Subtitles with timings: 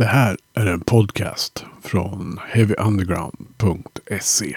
[0.00, 4.56] Det här är en podcast från heavyunderground.se.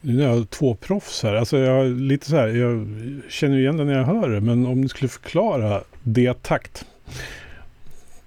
[0.00, 1.34] Nu är jag två proffs här.
[1.34, 2.86] Alltså jag, lite så här, jag
[3.28, 4.40] känner igen det när jag hör det.
[4.40, 6.84] Men om ni skulle förklara D-takt.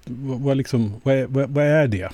[0.04, 2.08] Vad, vad, liksom, vad, är, vad, vad är det?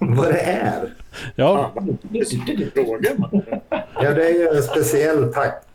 [0.00, 0.92] Vad det är?
[1.34, 2.24] Ja, Det
[2.74, 3.42] frågan.
[3.94, 5.65] Ja, det är ju en speciell takt.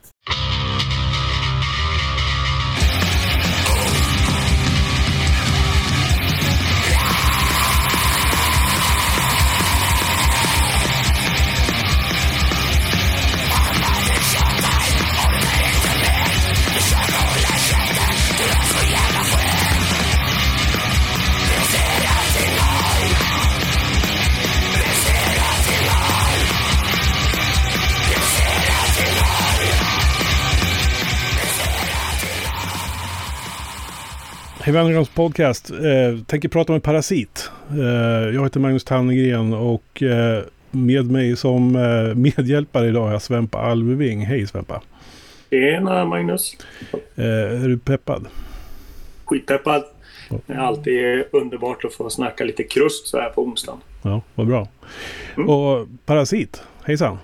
[34.72, 35.72] Hej Wennergrens podcast.
[35.72, 37.52] Eh, tänker prata om en parasit.
[37.72, 43.22] Eh, jag heter Magnus Tannegren och eh, med mig som eh, medhjälpare idag har jag
[43.22, 44.26] Svempa Alveving.
[44.26, 44.82] Hej Svempa.
[45.50, 46.58] Tjena Magnus.
[47.16, 47.26] Eh,
[47.64, 48.28] är du peppad?
[49.26, 49.84] Skitpeppad.
[50.46, 53.80] Det är alltid underbart att få snacka lite krust så här på onsdagen.
[54.02, 54.68] Ja, vad bra.
[55.38, 55.50] Mm.
[55.50, 57.18] Och Parasit, hejsan.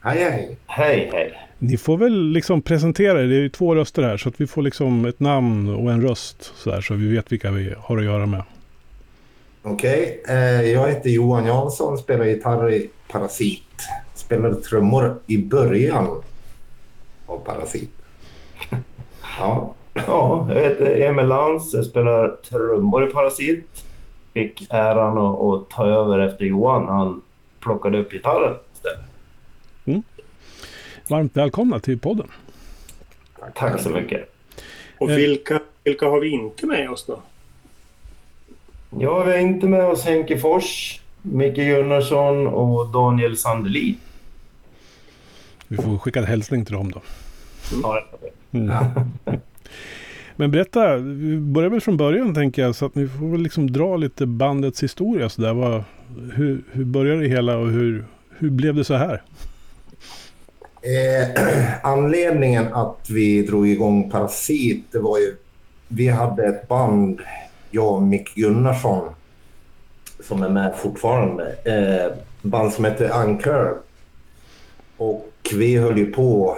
[0.00, 0.56] Hej, hej.
[0.66, 1.45] Hej, hej.
[1.58, 3.26] Ni får väl liksom presentera er.
[3.26, 6.02] Det är ju två röster här så att vi får liksom ett namn och en
[6.02, 8.42] röst så här så vi vet vilka vi har att göra med.
[9.62, 13.62] Okej, eh, jag heter Johan Jansson, spelar gitarr i Parasit.
[14.14, 16.08] Spelade trummor i början
[17.26, 17.90] av Parasit.
[19.38, 19.74] Ja,
[20.06, 21.74] Ja, jag heter Emil Lantz.
[21.74, 23.84] Jag spelar trummor i Parasit.
[24.34, 26.88] Fick äran att, att ta över efter Johan.
[26.88, 27.22] Han
[27.60, 28.54] plockade upp gitarren.
[31.08, 32.26] Varmt välkomna till podden.
[33.54, 34.32] Tack så mycket.
[34.98, 35.16] Och Eh.
[35.16, 37.20] vilka, vilka har vi inte med oss då?
[39.00, 43.96] Ja, vi har inte med oss Henke Fors, Micke Gunnarsson och Daniel Sandelin.
[45.68, 47.02] Vi får skicka en hälsning till dem då.
[47.82, 48.06] Ja,
[48.50, 48.72] Mm.
[50.36, 52.74] Men berätta, vi börjar väl från början tänker jag.
[52.74, 55.54] Så att ni får väl liksom dra lite bandets historia sådär.
[55.54, 55.84] Vad,
[56.34, 58.04] hur, hur började det hela och hur,
[58.38, 59.22] hur blev det så här?
[60.86, 61.28] Eh,
[61.82, 65.36] anledningen att vi drog igång Parasit, det var ju...
[65.88, 67.20] Vi hade ett band,
[67.70, 69.14] jag och Mick Gunnarsson,
[70.20, 71.54] som är med fortfarande.
[71.64, 73.78] Eh, band som hette Anchor.
[74.96, 76.56] Och vi höll ju på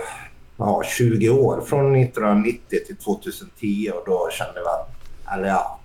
[0.57, 4.91] ja, 20 år, från 1990 till 2010 och då kände vi att,
[5.35, 5.81] eller ja,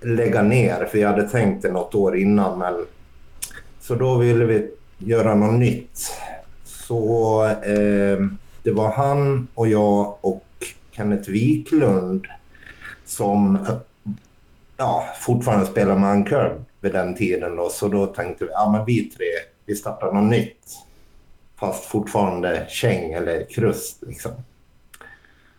[0.00, 0.84] lägga ner.
[0.84, 2.86] För jag hade tänkt det något år innan men
[3.80, 6.00] så då ville vi göra något nytt.
[6.88, 8.18] Så eh,
[8.62, 10.44] det var han och jag och
[10.90, 12.26] Kenneth Wiklund
[13.04, 13.76] som eh,
[14.76, 17.56] ja, fortfarande spelar med Anchor vid den tiden.
[17.56, 17.68] Då.
[17.68, 19.26] Så då tänkte vi, ja men vi tre,
[19.66, 20.78] vi startar något nytt.
[21.56, 24.32] Fast fortfarande käng eller krust liksom.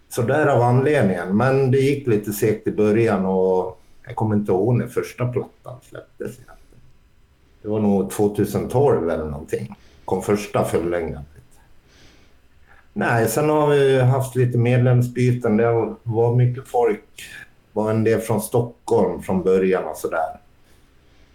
[0.09, 1.37] Så därav anledningen.
[1.37, 5.75] Men det gick lite segt i början och jag kommer inte ihåg när första plattan
[5.89, 6.37] släpptes.
[7.61, 9.75] Det var nog 2012 eller någonting.
[10.09, 11.23] Kom första fullängden.
[12.93, 15.57] Nej, sen har vi haft lite medlemsbyten.
[15.57, 17.23] Det var mycket folk.
[17.73, 20.39] var en del från Stockholm från början och sådär.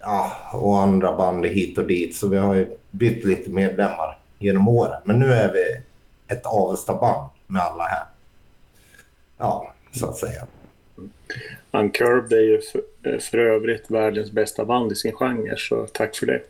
[0.01, 2.17] Ja, och andra band hit och dit.
[2.17, 5.03] Så vi har ju bytt lite medlemmar genom åren.
[5.05, 5.83] Men nu är vi
[6.35, 8.05] ett Avesta-band med alla här.
[9.39, 10.47] Ja, så att säga.
[11.71, 16.27] Uncurved är ju för, för övrigt världens bästa band i sin genre, så tack för
[16.27, 16.41] det.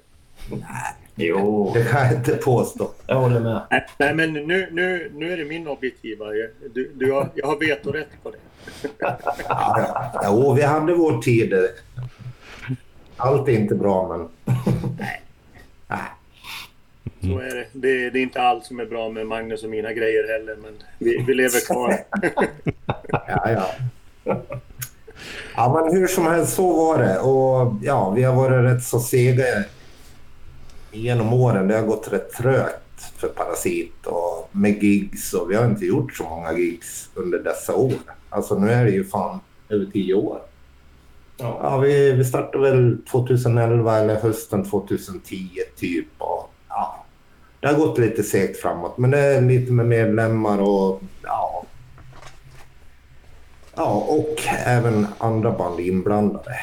[1.16, 2.90] Jo, Det kan jag inte påstå.
[3.06, 3.60] jag håller med.
[3.70, 6.24] Nej, nej men nu, nu, nu är det min objektiva.
[6.74, 8.36] Du, du har, jag har vetorätt på det.
[8.98, 10.20] Ja, ja.
[10.24, 11.54] Jo, vi hade vår tid.
[13.16, 14.28] Allt är inte bra, men...
[14.98, 15.20] Nej.
[17.20, 17.66] Så är det.
[17.72, 18.10] det.
[18.10, 21.24] Det är inte allt som är bra med Magnus och mina grejer heller, men vi,
[21.26, 21.96] vi lever kvar.
[23.28, 23.70] Ja, ja.
[25.56, 27.18] Ja, men hur som helst, så var det.
[27.18, 29.44] Och ja, vi har varit rätt så sega
[30.94, 31.68] genom åren.
[31.68, 36.16] Det har gått rätt trögt för Parasit och med gigs och vi har inte gjort
[36.16, 37.92] så många gigs under dessa år.
[38.28, 40.40] Alltså nu är det ju fan över tio år.
[41.36, 41.58] Ja.
[41.62, 46.06] Ja, vi, vi startade väl 2011 eller hösten 2010 typ.
[46.18, 47.04] Och, ja,
[47.60, 51.64] det har gått lite segt framåt, men det är lite med medlemmar och ja.
[53.76, 56.54] Ja, och även andra band inblandade.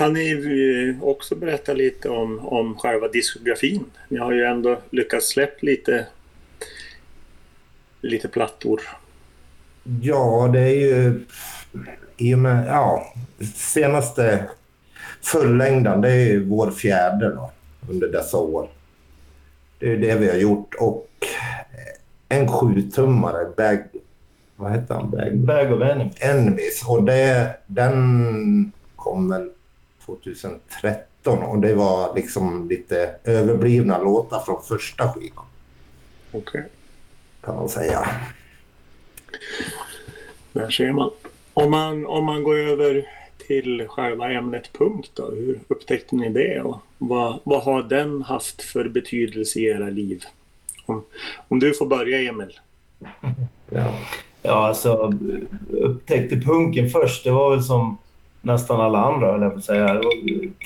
[0.00, 3.84] Kan ni eh, också berätta lite om, om själva diskografin?
[4.08, 6.06] Ni har ju ändå lyckats släppa lite,
[8.00, 8.80] lite plattor.
[10.02, 11.20] Ja, det är ju
[12.16, 13.14] i och med, ja,
[13.54, 14.44] senaste
[15.22, 17.50] fullängden, det är ju vår fjärde då,
[17.90, 18.68] under dessa år.
[19.78, 21.08] Det är det vi har gjort och
[22.28, 23.84] en sjutummare, Bag,
[24.56, 25.10] vad heter han?
[25.10, 26.16] Bag, Bag of Enemies.
[26.20, 26.84] Enemies.
[26.86, 29.50] Och det, den kom väl
[30.16, 35.44] 2013 och det var liksom lite överblivna låtar från första skivan
[36.32, 36.64] Okej,
[37.40, 38.08] kan man säga.
[40.52, 41.10] där ser man.
[41.54, 42.06] Om, man.
[42.06, 43.06] om man går över
[43.46, 48.62] till själva ämnet punkt då, hur upptäckte ni det och vad, vad har den haft
[48.62, 50.24] för betydelse i era liv?
[50.86, 51.04] Om,
[51.48, 52.60] om du får börja Emil.
[53.70, 53.94] Ja.
[54.42, 55.12] Ja, alltså
[55.70, 57.24] upptäckte punken först.
[57.24, 57.98] Det var väl som
[58.42, 60.00] nästan alla andra, höll jag på att säga.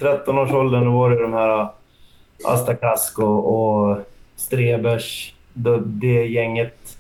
[0.00, 1.68] 13-årsåldern, var det de här äh,
[2.44, 3.98] Asta Casco och
[4.36, 6.98] Strebers, det, det gänget.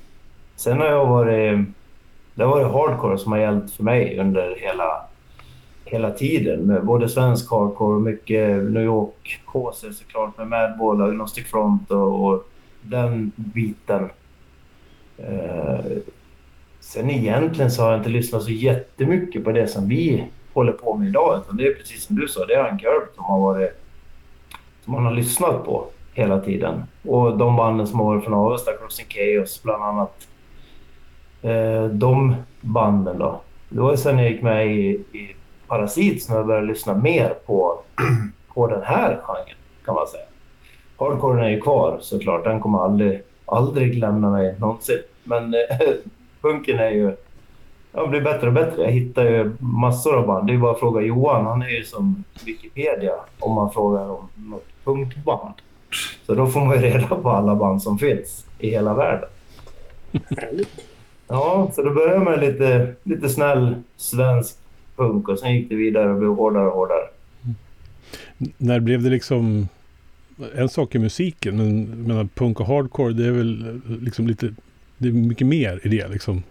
[0.56, 1.58] Sen har jag varit...
[2.34, 5.02] Det har varit hardcore som har gällt för mig under hela,
[5.84, 6.60] hela tiden.
[6.60, 11.90] Med både svensk hardcore och mycket New York HC såklart med Madball och Agnostic Front
[11.90, 12.48] och, och
[12.82, 14.08] den biten.
[15.18, 15.80] Eh,
[16.84, 20.96] Sen egentligen så har jag inte lyssnat så jättemycket på det som vi håller på
[20.96, 21.40] med idag.
[21.44, 23.80] Utan det är precis som du sa, det är Uncurb som har varit
[24.84, 26.82] som man har lyssnat på hela tiden.
[27.08, 30.28] Och de banden som har varit från Avesta, Crossing Chaos bland annat.
[31.42, 33.40] Eh, de banden då.
[33.68, 35.36] Det var sen jag gick med i, i
[35.66, 37.80] Parasit som jag började lyssna mer på,
[38.54, 40.24] på den här genren kan man säga.
[40.98, 42.44] Hardcoren är ju kvar såklart.
[42.44, 44.98] Den kommer aldrig, aldrig lämna mig någonsin.
[45.24, 45.60] Men eh,
[46.40, 47.16] punken är ju...
[47.96, 48.82] Ja, blir bättre och bättre.
[48.82, 50.46] Jag hittar ju massor av band.
[50.46, 51.46] Det är bara att fråga Johan.
[51.46, 55.54] Han är ju som Wikipedia om man frågar om något punkband.
[56.26, 59.28] Så då får man ju reda på alla band som finns i hela världen.
[60.12, 60.80] Härligt.
[61.28, 64.56] Ja, så då började jag med lite, lite snäll svensk
[64.96, 67.04] punk och sen gick det vidare och blev hårdare och hårdare.
[68.58, 69.68] När blev det liksom...
[70.54, 74.54] En sak är musiken, men jag menar, punk och hardcore, det är väl liksom lite...
[74.98, 76.42] Det är mycket mer i det liksom.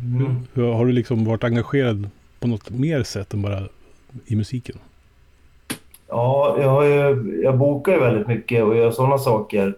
[0.00, 0.36] Mm.
[0.54, 2.10] Hur, har du liksom varit engagerad
[2.40, 3.62] på något mer sätt än bara
[4.26, 4.76] i musiken?
[6.08, 9.74] Ja, jag, har ju, jag bokar ju väldigt mycket och gör sådana saker.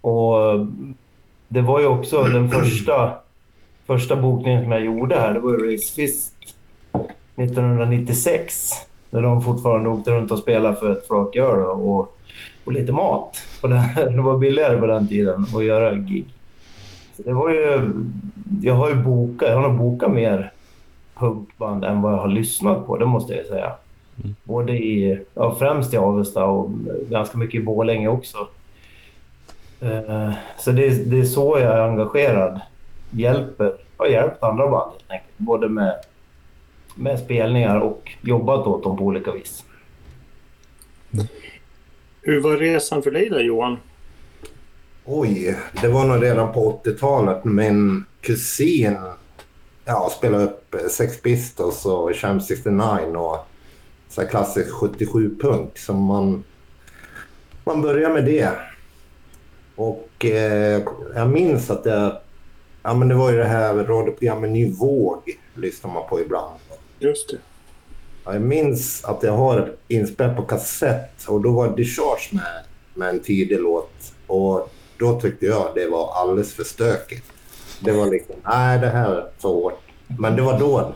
[0.00, 0.66] Och
[1.48, 3.12] det var ju också den första,
[3.86, 5.34] första bokningen som jag gjorde här.
[5.34, 6.34] Det var ju Race Fist
[7.36, 8.70] 1996.
[9.10, 12.16] När de fortfarande åkte runt och spelade för ett flak öl och,
[12.64, 13.36] och lite mat.
[13.60, 16.26] Och det, det var billigare på den tiden att göra gig.
[17.24, 17.92] Det var ju...
[18.62, 20.52] Jag har ju bokat, jag har nog bokat mer
[21.14, 23.72] punkband än vad jag har lyssnat på, det måste jag säga.
[24.24, 24.34] Mm.
[24.44, 26.70] Både i, ja, främst i Avesta och
[27.10, 28.38] ganska mycket i Borlänge också.
[29.80, 32.60] Eh, Så det, är- det är så jag är engagerad.
[33.10, 35.30] Hjälper, har hjälpt andra band helt enkelt.
[35.36, 35.94] Både med,
[36.94, 39.64] med spelningar och jobbat åt dem på olika vis.
[42.22, 43.76] Hur var resan för dig då Johan?
[45.12, 47.44] Oj, det var nog redan på 80-talet.
[47.44, 48.96] Min kusin
[49.84, 53.46] ja, spelade upp eh, Sex Pistols och Champ 69 och
[54.08, 55.78] så här klassisk 77-punk.
[55.78, 56.44] Så man,
[57.64, 58.50] man börjar med det.
[59.76, 60.82] Och eh,
[61.14, 62.16] jag minns att jag...
[62.82, 66.54] Ja, men det var ju det här radioprogrammet Ny Våg lyssnar man på ibland.
[66.98, 67.38] Just det.
[68.24, 72.64] Ja, jag minns att jag har inspelat på kassett och då var Discharge med,
[72.94, 74.12] med en tidig låt.
[74.26, 77.32] Och då tyckte jag det var alldeles för stökigt.
[77.80, 79.80] Det var liksom, nej det här är för hårt.
[80.06, 80.94] Men det var då.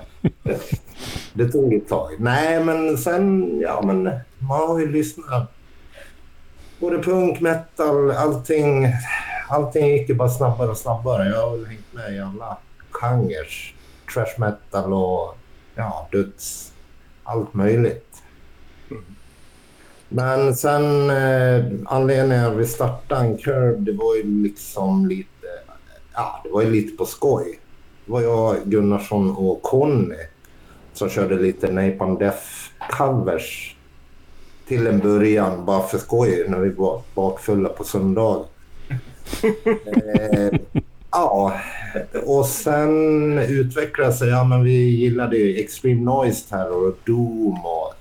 [1.32, 2.10] Det tog ett tag.
[2.18, 4.02] Nej men sen, ja men
[4.38, 5.52] man har ju lyssnat.
[6.78, 8.88] Både punk, metal, allting.
[9.48, 11.28] Allting gick ju bara snabbare och snabbare.
[11.28, 12.58] Jag har väl hängt med i alla
[12.90, 13.74] genrer.
[14.14, 15.36] Trash metal och
[15.74, 16.72] ja, döds
[17.24, 18.13] allt möjligt.
[20.14, 25.46] Men sen eh, anledningen att vi startade en curb, det var ju liksom lite,
[26.14, 27.58] ja det var ju lite på skoj.
[28.06, 30.16] Det var jag, Gunnarsson och Conny
[30.92, 32.46] som körde lite Napalm Death
[32.90, 33.76] covers
[34.68, 38.44] till en början bara för skoj när vi var bakfulla på söndag.
[40.04, 40.58] eh,
[41.10, 41.60] ja,
[42.26, 44.28] och sen utvecklades det.
[44.28, 47.94] ja men vi gillade ju Extreme Noise Terror och Doom och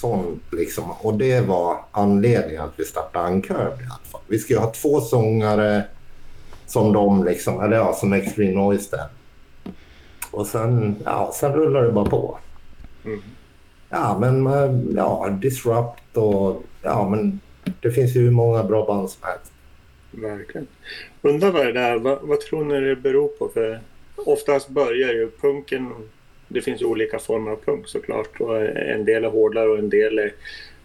[0.00, 0.84] sånt liksom.
[0.90, 4.20] Och det var anledningen att vi startade Uncurved i alla fall.
[4.26, 5.84] Vi skulle ha två sångare
[6.66, 9.06] som de liksom, eller ja, som Extreme Noise där.
[10.30, 12.38] Och sen, ja, sen rullar det bara på.
[13.88, 14.46] ja, men
[14.96, 17.40] ja, Disrupt och ja, men
[17.80, 19.52] det finns ju hur många bra band som helst.
[20.10, 20.66] Verkligen.
[21.22, 23.48] Undrar vad det där, vad, vad tror ni det beror på?
[23.48, 23.80] För
[24.16, 25.92] oftast börjar ju punken,
[26.52, 28.40] det finns ju olika former av punk såklart.
[28.40, 30.32] Och eh, en del är hårdare och en del är,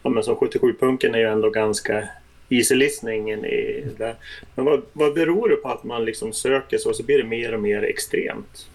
[0.04, 2.10] ja men som 77-punken är ju ändå ganska
[2.50, 4.16] easy listening i det.
[4.56, 7.54] Men vad, vad beror det på att man liksom söker så, så blir det mer
[7.54, 8.68] och mer extremt?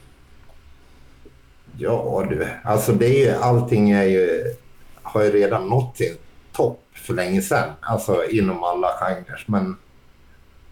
[1.78, 4.54] Ja du, alltså det är ju, allting är ju,
[5.02, 6.14] har ju redan nått sin
[6.52, 7.70] topp för länge sedan.
[7.80, 9.44] Alltså inom alla genrer.
[9.47, 9.76] Men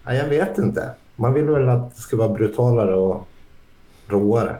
[0.04, 0.90] ja, jag vet inte.
[1.16, 3.28] Man vill väl att det ska vara brutalare och
[4.06, 4.56] råare.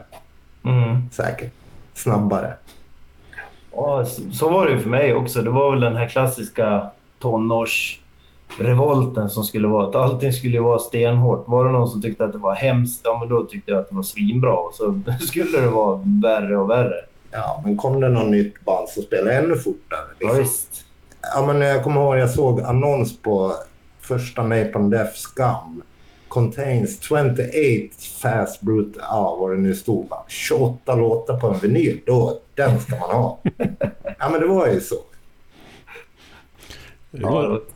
[0.63, 1.09] Mm.
[1.11, 1.51] Säkert.
[1.93, 2.53] Snabbare.
[3.71, 5.41] Ja, så var det ju för mig också.
[5.41, 6.89] Det var väl den här klassiska
[7.19, 11.47] tonårsrevolten som skulle vara att allting skulle vara stenhårt.
[11.47, 13.89] Var det någon som tyckte att det var hemskt, ja men då tyckte jag att
[13.89, 14.53] det var svinbra.
[14.53, 17.05] Och så skulle det vara värre och värre.
[17.31, 19.99] Ja, men kom det något nytt band som spelade ännu fortare.
[20.19, 20.85] Ja, visst.
[21.35, 23.53] Ja, men jag kommer ihåg jag såg annons på
[24.01, 25.81] första Napalm Death Scum.
[26.29, 27.43] Contains 28
[28.21, 28.99] fast brute...
[29.01, 30.07] Ja, vad det nu stod.
[30.07, 31.99] Bara, 28 låtar på en vinyl.
[32.05, 33.39] Då, den ska man ha.
[34.19, 34.95] ja, men det var ju så.
[37.11, 37.69] Är det, något,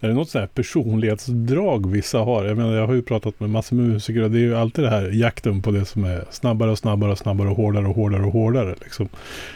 [0.00, 2.44] är det något sånt här personlighetsdrag vissa har?
[2.44, 4.84] Jag menar, jag har ju pratat med massor med musiker och det är ju alltid
[4.84, 7.94] det här jakten på det som är snabbare och snabbare och snabbare och hårdare och
[7.94, 8.74] hårdare och hårdare.
[8.80, 9.08] Liksom.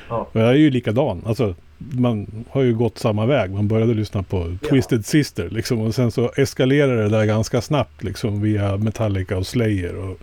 [0.08, 0.28] Ja.
[0.32, 1.22] Och jag är ju likadan.
[1.26, 3.50] Alltså, man har ju gått samma väg.
[3.50, 8.02] Man började lyssna på Twisted Sister liksom, och sen så eskalerade det där ganska snabbt
[8.02, 10.18] liksom, via Metallica och Slayer och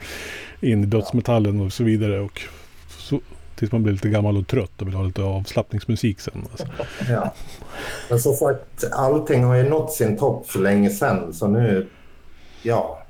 [0.59, 2.19] in i dödsmetallen och så vidare.
[2.19, 2.41] Och
[2.87, 3.19] så,
[3.55, 6.47] tills man blir lite gammal och trött och vill ha lite avslappningsmusik sen.
[6.51, 6.67] Alltså.
[7.09, 7.33] Ja.
[8.09, 11.33] Men som sagt, allting har ju nått sin topp för länge sedan.
[11.33, 11.87] Så nu,
[12.61, 13.03] ja,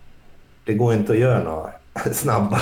[0.65, 1.71] det går inte att göra något
[2.15, 2.61] snabbare,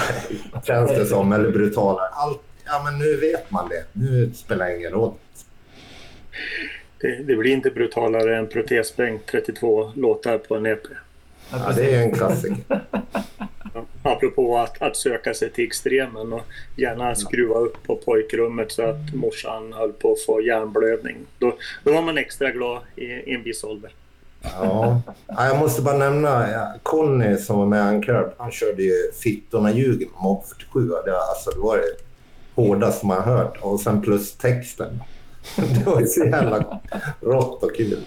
[0.64, 2.08] känns det som, eller brutalare.
[2.12, 3.84] Allt, ja, men nu vet man det.
[3.94, 5.14] Nu spelar det ingen roll.
[7.02, 10.84] Det, det blir inte brutalare än Protesbänk 32 låtar på en EP.
[11.52, 12.82] Ja, det är en klassiker.
[14.04, 16.42] Apropå att, att söka sig till extremen och
[16.76, 21.18] gärna skruva upp på pojkrummet så att morsan höll på att få hjärnblödning.
[21.40, 23.92] Då, då var man extra glad i, i en viss ålder.
[24.44, 25.02] Ja.
[25.28, 25.48] ja.
[25.48, 26.48] Jag måste bara nämna
[26.84, 28.32] Conny som var med i Uncurb.
[28.38, 30.88] Han körde ju Fittorna ljuger med Mob 47.
[31.06, 31.84] Det, alltså, det var det
[32.56, 33.58] hårdaste man hört.
[33.62, 35.00] Och sen plus texten.
[35.56, 36.82] Det var ju så jävla
[37.22, 38.06] rått och kul.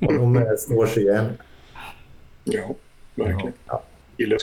[0.00, 1.38] Och de står sig igen.
[2.44, 2.74] Ja,
[3.14, 3.52] verkligen.
[3.66, 3.82] Ja.
[4.16, 4.38] Gillar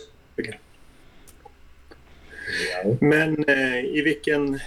[2.99, 4.59] Men eh, i vilken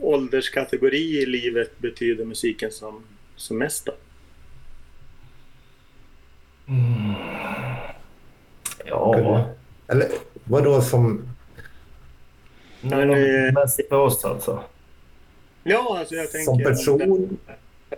[0.00, 3.02] ålderskategori i livet betyder musiken som,
[3.36, 3.92] som mest då?
[6.68, 7.14] Mm.
[8.84, 9.46] Ja,
[9.86, 10.08] Eller
[10.44, 11.28] vadå som...
[12.80, 14.64] Nej, men, mest för oss alltså.
[15.64, 16.44] Ja, alltså jag tänker...
[16.44, 16.58] Som
[16.98, 17.38] person?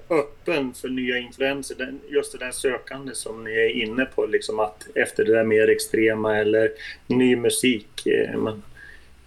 [0.08, 1.74] Öppen för nya influenser.
[1.78, 5.44] Den, just det där sökande som ni är inne på, liksom att efter det där
[5.44, 6.70] mer extrema eller
[7.06, 8.06] ny musik.
[8.06, 8.62] eh, Man,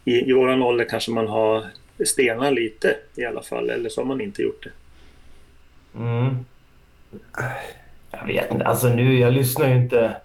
[0.06, 1.66] I i våran ålder kanske man har
[2.06, 4.72] stenat lite i alla fall, eller så har man inte gjort det.
[6.00, 6.36] Mm.
[8.12, 8.66] Jag vet inte.
[8.66, 10.16] Alltså nu, jag lyssnar ju inte...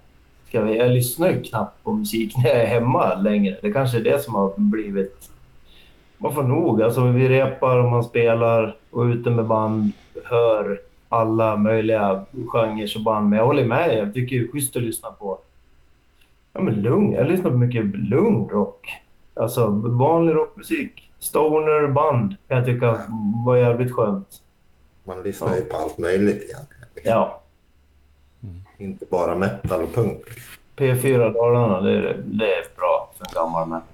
[0.48, 3.56] Ska vi, jag lyssnar ju knappt på musik när jag är hemma längre.
[3.62, 5.29] Det kanske är det som har blivit...
[6.22, 6.82] Man får nog.
[6.82, 9.92] Alltså vi repar och man spelar och ute med band,
[10.24, 13.28] hör alla möjliga genrer och band.
[13.28, 13.98] Men jag håller med.
[13.98, 15.38] Jag tycker det är schysst att lyssna på
[16.52, 17.12] ja, men lugn.
[17.12, 18.88] Jag lyssnar på mycket lugn rock.
[19.34, 21.10] Alltså vanlig rockmusik.
[21.18, 23.00] Stoner band kan jag tycka
[23.46, 24.42] var jävligt skönt.
[25.04, 26.88] Man lyssnar ju på allt möjligt egentligen.
[27.04, 27.40] Ja.
[28.78, 30.22] Inte bara metal och punk.
[30.76, 33.89] P4 Dalarna, det är, det är bra för en gammal metal.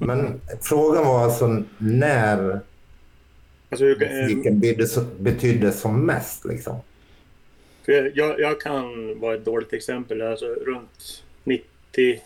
[0.00, 2.60] Men frågan var alltså när
[3.70, 4.60] Alltså, eh, musiken
[5.18, 6.44] betydde, som mest.
[6.44, 6.76] Liksom.
[8.14, 10.22] Jag, jag kan vara ett dåligt exempel.
[10.22, 12.20] Alltså runt 90,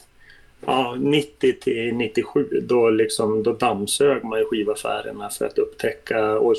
[0.67, 6.39] ja, 90 till 97 då, liksom, då dammsög man i skivaffärerna för att upptäcka.
[6.39, 6.55] Och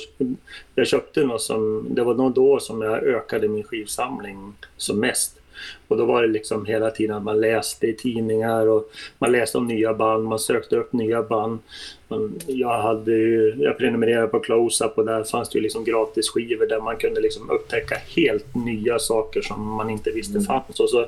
[0.75, 5.39] jag köpte något som, det var nog då som jag ökade min skivsamling som mest.
[5.87, 9.57] Och då var det liksom hela tiden att man läste i tidningar och man läste
[9.57, 11.59] om nya band, man sökte upp nya band.
[12.07, 16.29] Man, jag, hade ju, jag prenumererade på Close-Up och där fanns det ju liksom gratis
[16.29, 20.79] skivor där man kunde liksom upptäcka helt nya saker som man inte visste fanns.
[20.79, 21.05] Och så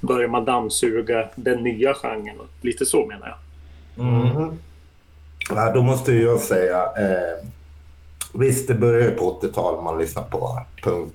[0.00, 2.40] började man dammsuga den nya genren.
[2.40, 4.04] och Lite så menar jag.
[4.04, 4.58] Mhm.
[5.50, 6.82] Ja, då måste ju jag säga...
[6.82, 7.46] Eh,
[8.34, 11.12] visst, det började på 80-talet man lyssnade på punk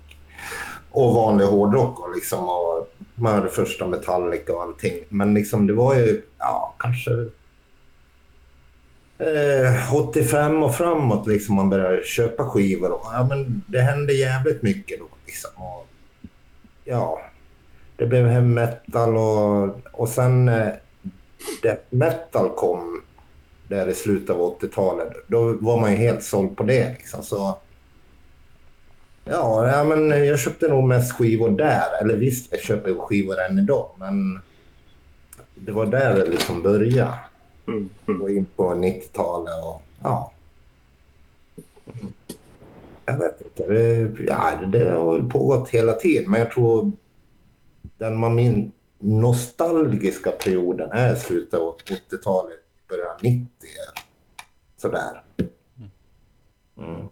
[0.95, 4.93] och vanlig hårdrock och, liksom, och man hörde första Metallica och allting.
[5.09, 7.11] Men liksom, det var ju ja, kanske
[9.17, 12.91] eh, 85 och framåt liksom man började köpa skivor.
[12.91, 15.07] Och, ja, men det hände jävligt mycket då.
[15.25, 15.51] Liksom.
[15.55, 15.87] Och,
[16.83, 17.21] ja,
[17.95, 20.73] det blev hem metal och, och sen eh,
[21.61, 23.01] death metal kom
[23.67, 25.13] där i slutet av 80-talet.
[25.27, 26.89] Då var man ju helt såld på det.
[26.89, 27.23] Liksom.
[27.23, 27.57] Så,
[29.25, 32.01] ja, ja, men jag köpte nog mest skivor där.
[32.01, 34.39] Eller visst, jag köper skivor än idag, men
[35.55, 37.19] det var där det liksom började.
[37.67, 37.89] Mm.
[38.07, 38.19] Mm.
[38.19, 40.31] Gå in på 90-talet och ja.
[43.05, 43.73] Jag vet inte.
[43.73, 46.91] Det, ja, det har pågått hela tiden, men jag tror
[47.97, 53.47] den man min nostalgiska perioden är slutet av 80-talet, början av 90.
[54.77, 55.23] Sådär.
[56.77, 57.07] Mm.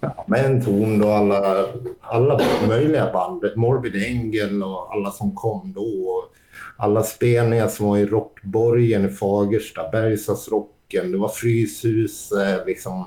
[0.00, 1.66] Ja, med en ton då alla,
[2.00, 3.44] alla möjliga band.
[3.56, 6.10] Morbid Angel och alla som kom då.
[6.10, 6.34] Och
[6.76, 12.32] alla spelningar som var i Rockborgen i Fagersta, Bergslagsrocken, det var Fryshus,
[12.66, 13.04] liksom.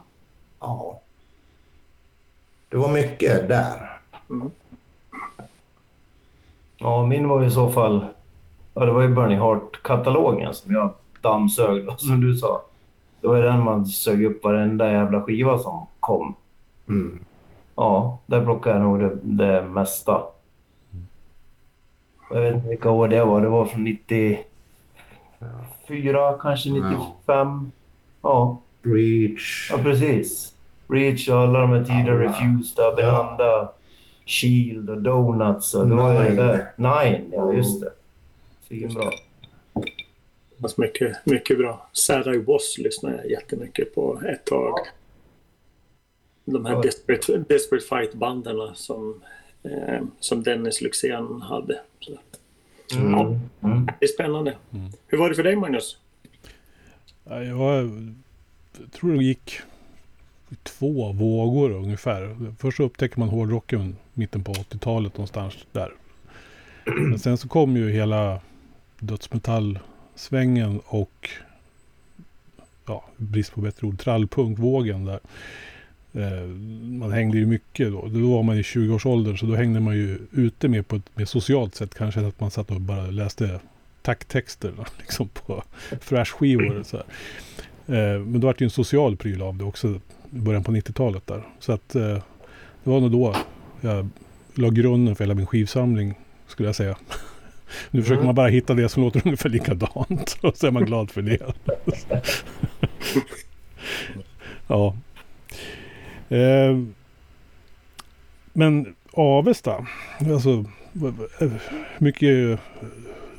[0.59, 1.01] Ja.
[2.69, 3.99] Det var mycket där.
[6.77, 8.05] Ja, min var i så fall...
[8.73, 12.61] Ja, det var ju Burning Heart-katalogen som jag dammsög, som du sa.
[13.21, 16.35] Det var ju den man sög upp varenda jävla skiva som kom.
[16.91, 17.19] Mm.
[17.75, 20.21] Ja, där plockade jag nog det, det mesta.
[22.31, 23.41] Jag vet inte vilka år det var.
[23.41, 24.43] Det var från 94,
[26.41, 27.71] kanske 95.
[28.21, 29.67] Ja, Breach.
[29.71, 30.53] ja precis.
[30.87, 32.23] Reach och alla de här tidiga Alla.
[32.23, 33.71] Refused, Abelanda,
[34.25, 35.73] Shield och Donuts.
[35.75, 36.35] Och det var Nine.
[36.35, 36.67] det.
[36.75, 37.91] Nine, ja just det.
[38.67, 39.11] Svinbra.
[40.77, 41.87] Mycket, mycket bra.
[41.91, 44.75] Sad I Was lyssnade jag jättemycket på ett tag.
[46.53, 46.81] De här Ja.
[46.81, 49.21] Desperate, Desperate Fight-banden som,
[49.63, 51.79] eh, som Dennis Lyxzén hade.
[51.99, 52.17] Så
[52.95, 53.39] Mm.
[53.63, 53.85] Mm.
[53.99, 54.57] det är spännande.
[55.07, 55.97] Hur var det för dig Magnus?
[57.23, 57.89] Ja, Jag
[58.91, 59.59] tror det gick
[60.49, 62.35] i två vågor ungefär.
[62.59, 65.93] Först så upptäcker man hårdrocken mitten på 80-talet någonstans där.
[66.85, 68.39] Men sen så kom ju hela
[68.99, 71.29] dödsmetallsvängen och
[72.85, 75.19] ja, brist på bättre ord, trallpunkvågen där.
[76.13, 76.47] Eh,
[76.99, 78.07] man hängde ju mycket då.
[78.07, 81.25] Då var man i 20-årsåldern så då hängde man ju ute mer på ett mer
[81.25, 81.95] socialt sätt.
[81.95, 83.59] Kanske än att man satt och bara läste
[84.01, 85.63] tacktexter liksom på
[86.09, 86.83] thrashskivor.
[86.83, 87.05] Så här.
[88.15, 89.99] Eh, men då var det ju en social pryl av det också i
[90.39, 91.43] början på 90-talet där.
[91.59, 92.01] Så att eh,
[92.83, 93.35] det var nog då
[93.81, 94.09] jag
[94.55, 96.13] la grunden för hela min skivsamling
[96.47, 96.97] skulle jag säga.
[97.91, 98.25] Nu försöker Mm.
[98.25, 101.37] man bara hitta det som låter ungefär likadant och så är man glad för det.
[104.67, 104.95] ja.
[106.31, 106.77] Eh,
[108.53, 109.85] men Avesta,
[110.33, 110.65] alltså
[111.97, 112.59] mycket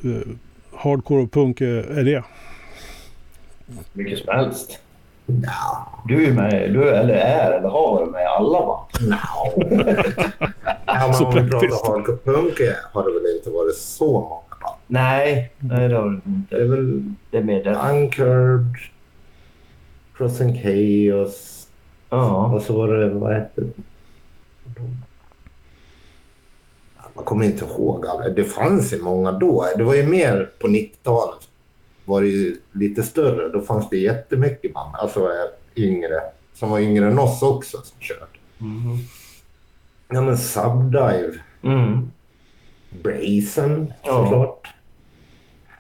[0.05, 0.29] eh,
[0.77, 2.25] hardcore och punk eh, är det?
[3.93, 4.79] Mycket som helst.
[5.27, 6.03] Ja.
[6.09, 9.15] Du är med, du eller är eller har varit med alla band.
[10.87, 11.83] Ja, men Så om vi praktiskt.
[11.85, 12.59] pratar hardcore punk
[12.93, 14.75] har det väl inte varit så många.
[14.87, 16.65] Nej, nej det har du Det är inte.
[16.77, 17.79] väl Det är mer det.
[17.81, 18.75] Anchored,
[20.17, 21.52] Crossing Chaos
[22.13, 22.53] Ja.
[22.55, 23.63] och så var det, vad hette?
[27.15, 28.29] Man kommer inte ihåg alla.
[28.29, 29.67] Det fanns ju många då.
[29.77, 31.49] Det var ju mer på 90-talet.
[32.05, 33.49] Var det ju lite större.
[33.49, 34.95] Då fanns det jättemycket band.
[34.97, 36.21] Alltså eh, yngre.
[36.55, 38.27] Som var yngre än oss också som körde.
[38.59, 38.99] Mhm.
[40.09, 41.33] Ja men Subdive.
[41.63, 42.11] Mm.
[43.03, 44.25] Brazen Ja.
[44.25, 44.69] såklart.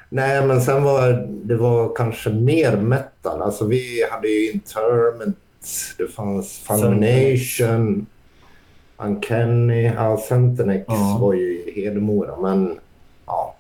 [0.08, 3.42] Nej, men sen var det var kanske mer metal.
[3.42, 5.36] Alltså vi hade ju Interment,
[5.98, 8.06] det fanns Fulmination,
[8.96, 11.18] Uncanny, ja, Centenex Ja.
[11.20, 12.36] var ju i Hedemora.
[12.40, 12.78] Men
[13.26, 13.54] ja,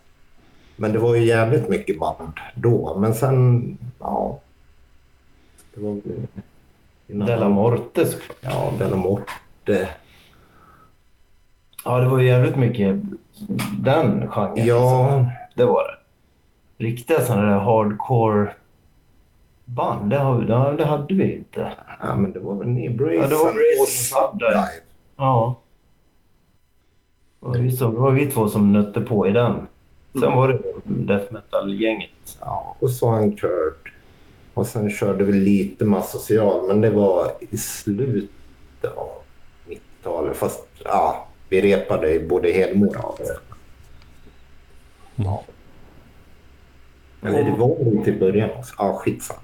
[0.76, 2.96] men det var ju jävligt mycket band då.
[2.98, 4.38] Men sen, ja.
[5.74, 6.00] Det var
[7.08, 8.06] innan- Della Morte.
[8.40, 9.88] Ja, Della Morte.
[11.84, 13.00] Ja, det var ju jävligt mycket
[13.78, 14.66] den genren.
[14.66, 15.96] Ja, Det var det.
[16.84, 18.52] Riktiga sådana där hardcore
[19.64, 21.72] band, det, vi- det, det hade vi inte.
[22.00, 24.68] ja, men det var väl ni, Brazen Ja, det var Brazen och Subdive.
[25.16, 25.58] Ja.
[27.40, 29.66] Var vi, som, det var vi två som nötte på i den.
[30.12, 32.10] Sen var det death metal-gänget.
[32.40, 33.92] Ja, och så han kört.
[34.54, 39.08] Och sen körde vi lite massocial, men det var i slutet av
[39.68, 40.36] 90-talet.
[40.36, 43.18] Fast ja, vi repade i både Hedemora och
[45.16, 45.42] Ja.
[47.22, 48.74] Eller det var lite i början också.
[48.78, 49.40] Ja, skitsamma.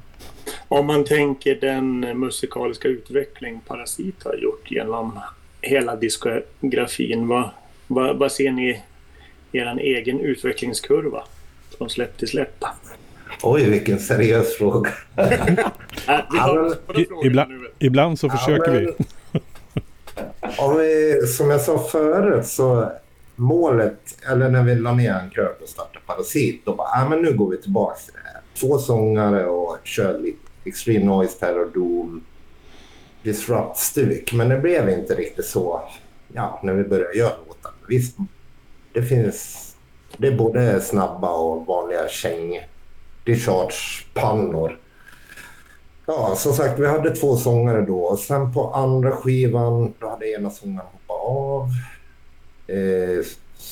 [0.69, 5.21] Om man tänker den musikaliska utveckling Parasit har gjort genom
[5.61, 7.29] hela diskografin.
[7.29, 7.51] Vad,
[7.87, 8.71] vad, vad ser ni
[9.53, 11.25] i er egen utvecklingskurva
[11.79, 12.65] från släpp till släpp?
[13.43, 14.91] Oj, vilken seriös fråga.
[16.87, 19.41] Frågor ibland, ibland så Ja, försöker men- vi.
[20.59, 22.93] Om vi, som jag sa förut så
[23.37, 27.23] målet, eller när vi la ner en kör och startade Parasit, då bara, ah, men
[27.23, 28.41] nu går vi tillbaka till det här.
[28.61, 32.25] Två sångare och kör lite Extreme Noise, Terror Doom,
[33.23, 34.33] Disrupt-stuk.
[34.33, 35.83] Men det blev inte riktigt så
[36.33, 37.73] ja, när vi började göra låtar.
[37.89, 38.17] Visst,
[38.93, 39.75] det finns,
[40.17, 42.69] det är både snabba och vanliga käng,
[43.25, 44.79] discharge-pannor.
[46.07, 47.99] Ja, som sagt, vi hade två sångare då.
[47.99, 51.69] Och sen på andra skivan, då hade ena sångaren hoppat av.
[52.67, 53.25] Eh,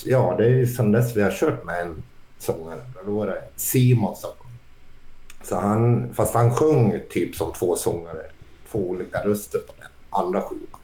[0.04, 2.02] ja, det är ju sen dess vi har kört med en
[2.38, 2.80] sångare.
[3.06, 4.30] Då var det Simon som.
[5.48, 8.22] Så han, fast han sjöng typ som två sångare.
[8.70, 10.80] Två olika röster på den andra skivan.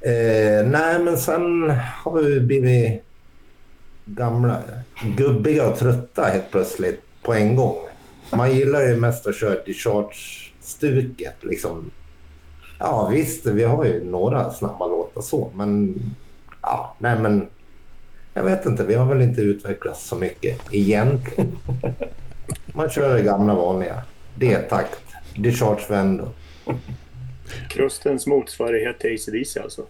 [0.00, 3.02] Eh, nej, men sen har vi blivit
[4.04, 4.62] gamla,
[5.16, 7.76] gubbiga och trötta helt plötsligt på en gång.
[8.32, 11.36] Man gillar ju mest att köra discharge-stuket.
[11.40, 11.90] Liksom.
[12.78, 16.02] Ja visst, vi har ju några snabba låtar så, men
[16.62, 17.48] ja, nej men
[18.34, 21.58] jag vet inte, vi har väl inte utvecklats så mycket egentligen.
[22.74, 24.02] Man kör det gamla vanliga.
[24.34, 25.00] D-takt,
[25.36, 26.28] discharge-vändor.
[27.68, 29.82] Krustens motsvarighet till ACDC alltså.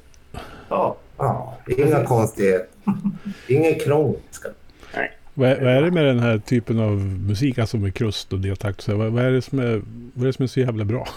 [0.68, 2.66] Ja, Ja, inga konstigheter.
[3.48, 4.16] Inget krångel.
[4.94, 5.12] Nej.
[5.34, 8.38] Vad, är- vad är det med den här typen av musik, alltså med krust och
[8.86, 9.82] här, vad, vad, är det som är,
[10.14, 11.08] vad är det som är så jävla bra?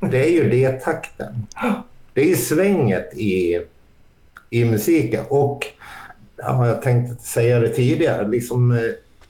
[0.00, 1.46] Det är ju D-takten.
[2.14, 3.60] Det är ju svänget i,
[4.50, 5.24] i musiken.
[5.28, 5.66] Och
[6.36, 8.28] ja, jag tänkte säga det tidigare.
[8.28, 8.78] Liksom, eh,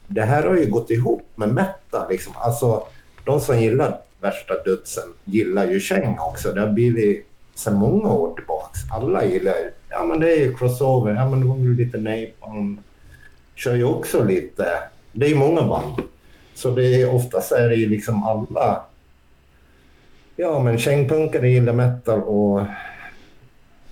[0.07, 2.09] det här har ju gått ihop med metal.
[2.09, 2.33] Liksom.
[2.35, 2.83] Alltså,
[3.25, 6.51] de som gillar värsta dödsen gillar ju Cheng också.
[6.51, 8.79] Det har blivit sedan många år tillbaka.
[8.91, 9.55] Alla gillar
[9.89, 11.13] ja men det är ju crossover.
[11.13, 12.79] Ja men det var ju lite Napalm.
[13.55, 14.65] Kör ju också lite.
[15.11, 16.01] Det är ju många band.
[16.55, 18.83] Så det är oftast är det ju liksom alla
[20.35, 22.61] Ja, men kängpunkare gillar metal och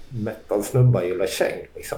[0.10, 1.58] metalsnubbar gillar käng.
[1.76, 1.98] Liksom.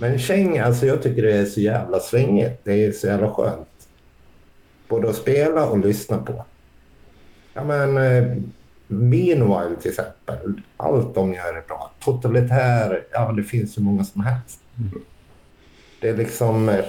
[0.00, 2.60] Men käng, alltså jag tycker det är så jävla svängigt.
[2.64, 3.68] Det är så jävla skönt.
[4.88, 6.44] Både att spela och lyssna på.
[7.54, 8.36] Ja, men eh,
[8.88, 10.60] Meanwhile till exempel.
[10.76, 11.90] Allt de gör är bra.
[12.00, 14.60] Totalitär, ja det finns hur många som helst.
[16.00, 16.84] Det är liksom, eh,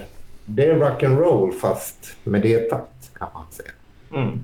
[0.45, 3.71] det är rock'n'roll fast med det takt kan man säga.
[4.13, 4.43] mm.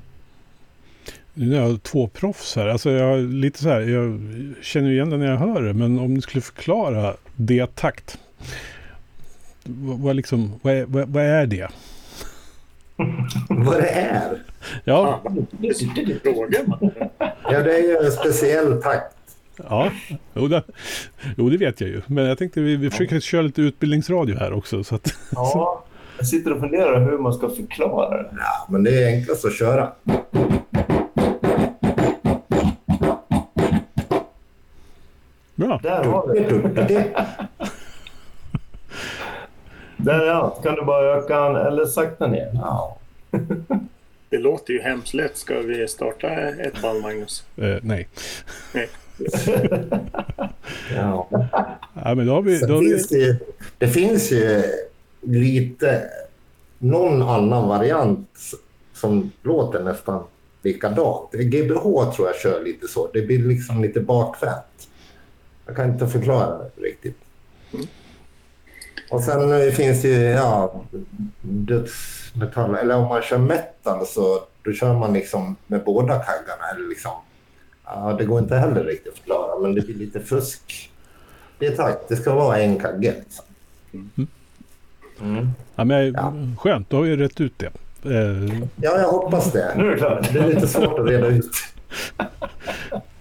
[1.34, 2.68] Nu är jag två proffs här.
[2.68, 4.20] Alltså jag, lite så här, jag
[4.62, 5.74] känner igen det när jag hör det.
[5.74, 8.18] Men om ni skulle förklara D-takt.
[8.18, 8.25] Vad,
[9.64, 11.68] vad, liksom, vad, är, vad, vad är det?
[13.50, 14.42] Vad det är?
[14.84, 15.22] Ja.
[17.44, 19.16] Ja, det är ju en speciell takt.
[19.70, 19.92] ja
[20.34, 20.64] jo, det,
[21.38, 22.02] jo, det vet jag ju.
[22.08, 24.84] Men jag tänkte vi, vi försöker köra lite utbildningsradio här också.
[24.84, 25.84] Så att, ja.
[26.18, 28.30] Jag sitter och funderar hur man ska förklara det.
[28.32, 29.92] Ja, men det är enklast att köra.
[35.56, 35.80] bra.
[35.84, 36.40] Där har vi
[36.94, 37.26] det.
[40.06, 40.50] Där ja.
[40.64, 42.52] Kan du bara öka den eller sakta ner?
[42.54, 42.98] ja.
[44.30, 45.38] Det låter ju hemskt lätt.
[45.38, 47.44] Ska vi starta ett band, Magnus?
[47.58, 48.08] Eh, nej.
[48.74, 48.90] Nej.
[50.96, 51.28] Ja.
[51.94, 52.60] Ja, men då har vi...
[52.60, 53.40] Då har vi finns det,
[53.78, 54.64] det finns ju
[55.22, 56.10] lite
[56.78, 58.30] någon annan variant
[58.94, 60.24] som låter nästan
[60.62, 61.32] likadant.
[61.32, 61.84] GBH
[62.16, 63.10] tror jag kör lite så.
[63.14, 64.90] Det blir liksom lite bakvänt.
[65.66, 67.18] Jag kan inte förklara det riktigt.
[69.10, 70.82] Och sen eh, finns det ju ja,
[71.42, 72.76] dödsmetall.
[72.76, 76.64] Eller om man kör metal så då kör man liksom med båda kaggarna.
[76.76, 77.12] Eller liksom,
[77.86, 80.92] ja, det går inte heller riktigt att förklara, men det blir lite fusk.
[81.60, 81.98] Det är tack.
[82.08, 83.14] Det ska vara en kagge.
[83.20, 83.46] Liksom.
[85.22, 85.50] Mm.
[85.76, 86.34] ja, men, Ja.
[86.58, 87.72] Skönt, då har vi rätt ut det.
[88.16, 89.74] Eh, Ja, jag hoppas det.
[89.78, 90.34] Nu är det klart.
[90.34, 91.52] Det är lite svårt att reda ut.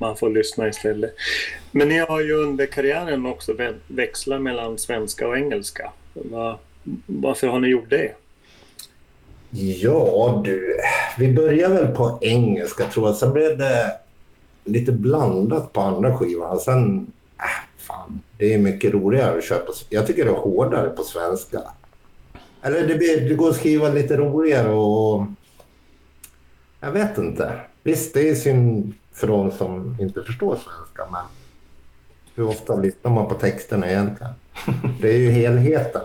[0.00, 1.14] Man får lyssna istället.
[1.70, 3.54] Men ni har ju under karriären också
[3.86, 5.92] växlat mellan svenska och engelska.
[6.12, 6.58] Var,
[7.06, 8.12] varför har ni gjort det?
[9.50, 10.76] Ja, du.
[11.18, 13.16] Vi började väl på engelska tror jag.
[13.16, 13.92] Sen blev det
[14.64, 16.60] lite blandat på andra skivan.
[16.60, 19.72] Sen, äh, fan, det är mycket roligare att köpa.
[19.88, 21.60] Jag tycker det är hårdare på svenska.
[22.62, 25.24] Eller det, blir, det går att skriva lite roligare och...
[26.80, 27.60] Jag vet inte.
[27.82, 31.22] Visst, det är synd för de som inte förstår svenska, men
[32.34, 34.32] hur ofta lyssnar man på texterna egentligen?
[35.00, 36.02] Det är ju helheten.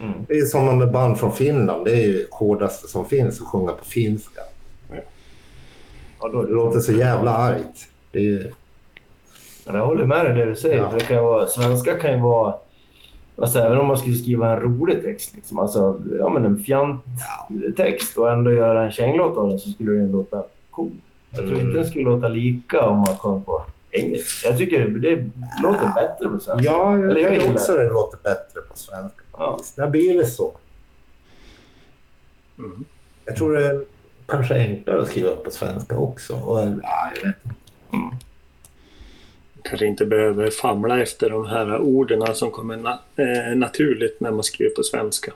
[0.00, 0.12] Mm.
[0.28, 1.84] Det är som om ett band från Finland.
[1.84, 4.40] Det är ju hårdaste som finns att sjunga på finska.
[6.20, 7.88] Ja, då, Det låter så jävla argt.
[8.10, 8.52] Det är,
[9.64, 10.76] Men jag håller med dig det du säger.
[10.76, 10.90] Ja.
[10.90, 12.54] För det kan vara, svenska kan ju vara
[13.38, 17.04] Alltså även om man skulle skriva en rolig text, liksom, alltså ja, men en fjant
[17.76, 20.92] text och ändå göra en känglåt av den så skulle den låta cool.
[21.36, 21.66] Jag tror Mm.
[21.66, 24.48] inte den skulle låta lika om man kom på engelska.
[24.48, 25.30] Jag tycker det, det
[25.62, 26.70] låter bättre på svenska.
[26.72, 29.22] Ja, jag Eller jag tycker också det låter bättre på svenska.
[29.38, 29.58] Ja.
[29.76, 30.52] Det har blivit så.
[32.58, 32.84] Mm.
[33.24, 33.84] Jag tror det är
[34.26, 36.34] kanske enklare att skriva på svenska också.
[36.34, 37.36] Och, ja, jag vet.
[37.44, 38.16] inte.
[39.62, 44.42] Kanske inte behöver famla efter de här orden som kommer na eh, naturligt när man
[44.44, 45.32] skriver på svenska.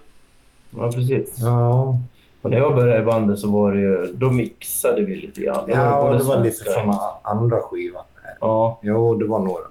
[0.77, 1.35] Ja, precis.
[1.39, 1.99] Ja,
[2.43, 5.65] Och när jag började i bandet så var det ju, då mixade vi lite grann.
[5.69, 8.05] Ja både det var lite och från andra skivan.
[8.41, 8.81] Ja.
[8.83, 9.65] Jo, det var några.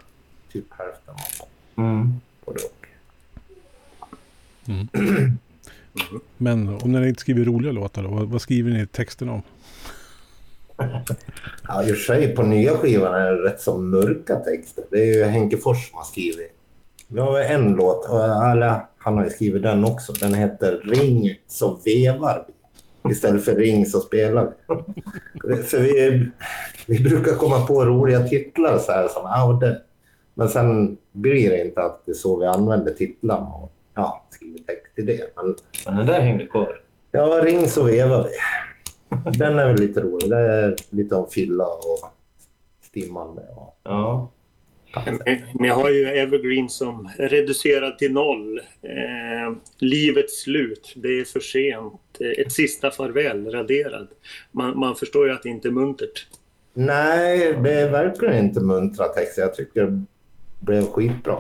[0.54, 1.48] Typ hälften var
[1.86, 2.14] Mm.
[2.46, 2.60] på det.
[6.38, 9.42] Men om ni inte skriver roliga låtar då, vad, skriver ni texten om?
[11.68, 14.84] Ja, i och för sig på nya skivan är det rätt så mörka texter.
[14.92, 16.52] Det är ju Henke Fors som har skrivit.
[17.08, 20.14] Vi har en låt, och alla, han har ju skrivit den också.
[20.14, 22.54] Den heter Ring så vevar vi.
[23.12, 24.54] Istället för Ring så spelar
[25.44, 25.56] vi.
[25.64, 26.30] för vi,
[26.88, 29.82] vi brukar komma på roliga titlar så här som ja, det.
[30.34, 35.06] Men sen blir det inte alltid så vi använder titlarna och ja, skriver text till
[35.06, 35.34] det.
[35.36, 36.82] Men Men den där hängde kvar.
[37.12, 38.30] Ja, ring så vevar vi.
[39.38, 40.30] Den är väl lite rolig.
[40.30, 42.00] Det är lite om fylla och
[42.82, 43.42] stimmande.
[43.56, 43.78] Och...
[43.84, 44.32] Ja.
[45.54, 48.60] Ni, har ju Evergreen som är reducerad till noll.
[48.82, 52.02] Eh, livets slut, det är för sent.
[52.20, 54.08] Eh, Ett sista farväl, raderad.
[54.52, 56.28] Man, man förstår ju att det inte är muntert.
[56.74, 59.42] Nej, det är verkligen inte muntra texter.
[59.42, 60.04] Jag tycker det
[60.60, 61.38] blev skitbra.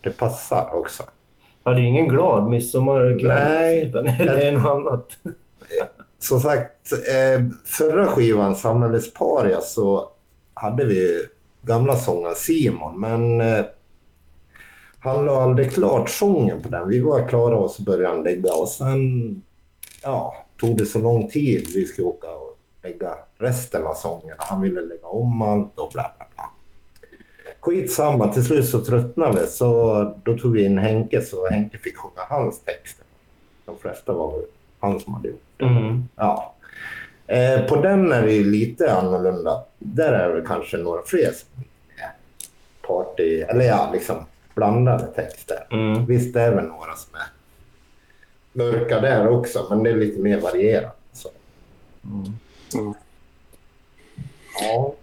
[0.00, 1.02] Det passar också.
[1.64, 3.50] Ja, det är ingen glad midsommarkväll.
[3.50, 3.82] Nej.
[3.82, 5.08] Utan det är något annat.
[6.18, 10.10] Som sagt, eh, förra skivan, Samhällets paria, så
[10.54, 11.26] hade vi
[11.66, 13.64] gamla sångaren Simon, men eh,
[14.98, 16.88] han la aldrig klart sången på den.
[16.88, 19.42] Vi var klara och så började han lägga och sen
[20.02, 21.66] ja, tog det så lång tid.
[21.74, 24.36] Vi skulle åka och lägga resten av sången.
[24.38, 26.50] Han ville lägga om allt och bla bla bla.
[27.60, 31.96] Skitsamma, till slut så tröttnade vi så då tog vi in Henke så Henke fick
[31.96, 33.06] sjunga hans texter.
[33.64, 34.46] De flesta var väl
[34.80, 36.04] han som hade gjort Mm.
[36.16, 36.54] Ja.
[37.26, 39.64] Eh, på den är det ju lite annorlunda.
[39.78, 41.32] Där är det kanske några fler
[42.82, 44.16] party, eller ja, liksom
[44.54, 45.66] blandade texter.
[45.70, 46.06] Mm.
[46.06, 47.26] Visst det är väl några som är
[48.52, 50.96] mörka där också, men det är lite mer varierat.
[51.12, 51.28] Så.
[52.74, 52.94] Mm.
[54.60, 54.94] Ja.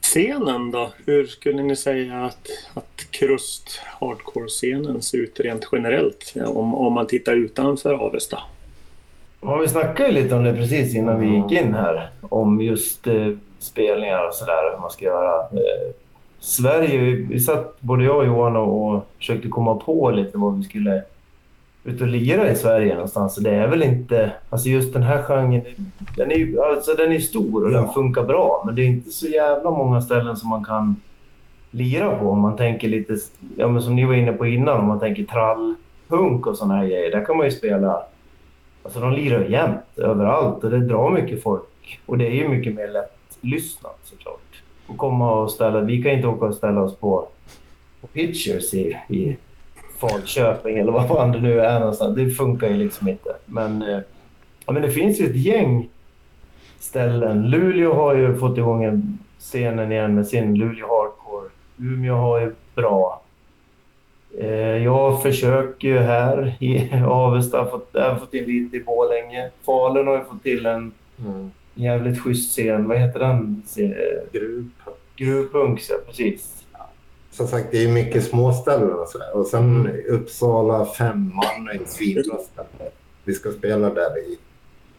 [0.00, 0.92] Scenen då?
[1.06, 6.34] Hur skulle ni säga att, att krust hardcore-scenen ser ut rent generellt?
[6.36, 8.38] Om, om man tittar utanför Avesta.
[9.40, 12.10] Ja, vi snackade ju lite om det precis innan vi gick in här.
[12.22, 13.26] Om just eh,
[13.58, 15.40] spelningar och sådär, hur man ska göra.
[15.40, 15.94] Eh,
[16.38, 20.56] Sverige, vi, vi satt både jag och Johan och, och försökte komma på lite vad
[20.58, 21.02] vi skulle
[21.84, 23.34] ut och lira i Sverige någonstans.
[23.34, 24.32] Så det är väl inte...
[24.50, 25.62] Alltså just den här genren,
[26.16, 27.92] den är ju alltså den är stor och den Ja.
[27.92, 28.62] funkar bra.
[28.66, 30.96] Men det är inte så jävla många ställen som man kan
[31.70, 32.28] lira på.
[32.30, 33.16] Om man tänker lite,
[33.56, 35.74] ja men som ni var inne på innan, om man tänker trall,
[36.08, 37.10] punk och sådana här grejer.
[37.10, 38.02] Där kan man ju spela
[38.82, 42.00] Alltså de lirar ju jämt överallt och det drar mycket folk.
[42.06, 44.62] Och det är ju mycket mer lättlyssnat såklart.
[44.86, 47.28] Och komma och ställa, vi kan inte åka och ställa oss på,
[48.00, 49.36] på pitchers i, i
[49.98, 52.16] Falköping eller vad fan det nu är någonstans.
[52.16, 53.36] Det funkar ju liksom inte.
[53.46, 54.00] Men, eh,
[54.66, 55.88] ja, men det finns ju ett gäng
[56.78, 57.50] ställen.
[57.50, 61.48] Luleå har ju fått igång scenen igen med sin Luleå Hardcore.
[61.78, 63.19] Umeå har ju bra.
[65.24, 67.66] Jag försöker ju här i Avesta.
[67.70, 69.50] Fått, jag har fått in lite i Borlänge.
[69.66, 70.92] Falun har ju fått till en
[71.26, 71.50] Mm.
[71.74, 72.88] jävligt schysst scen.
[72.88, 73.62] Vad heter den?
[74.32, 74.66] Grupp.
[75.16, 76.64] Gruvpunks, ja precis.
[77.30, 79.36] Som sagt, det är mycket småställen och sådär.
[79.36, 82.90] Och sen Uppsala, Femman ett svinbra ställe.
[83.24, 84.38] Vi ska spela där i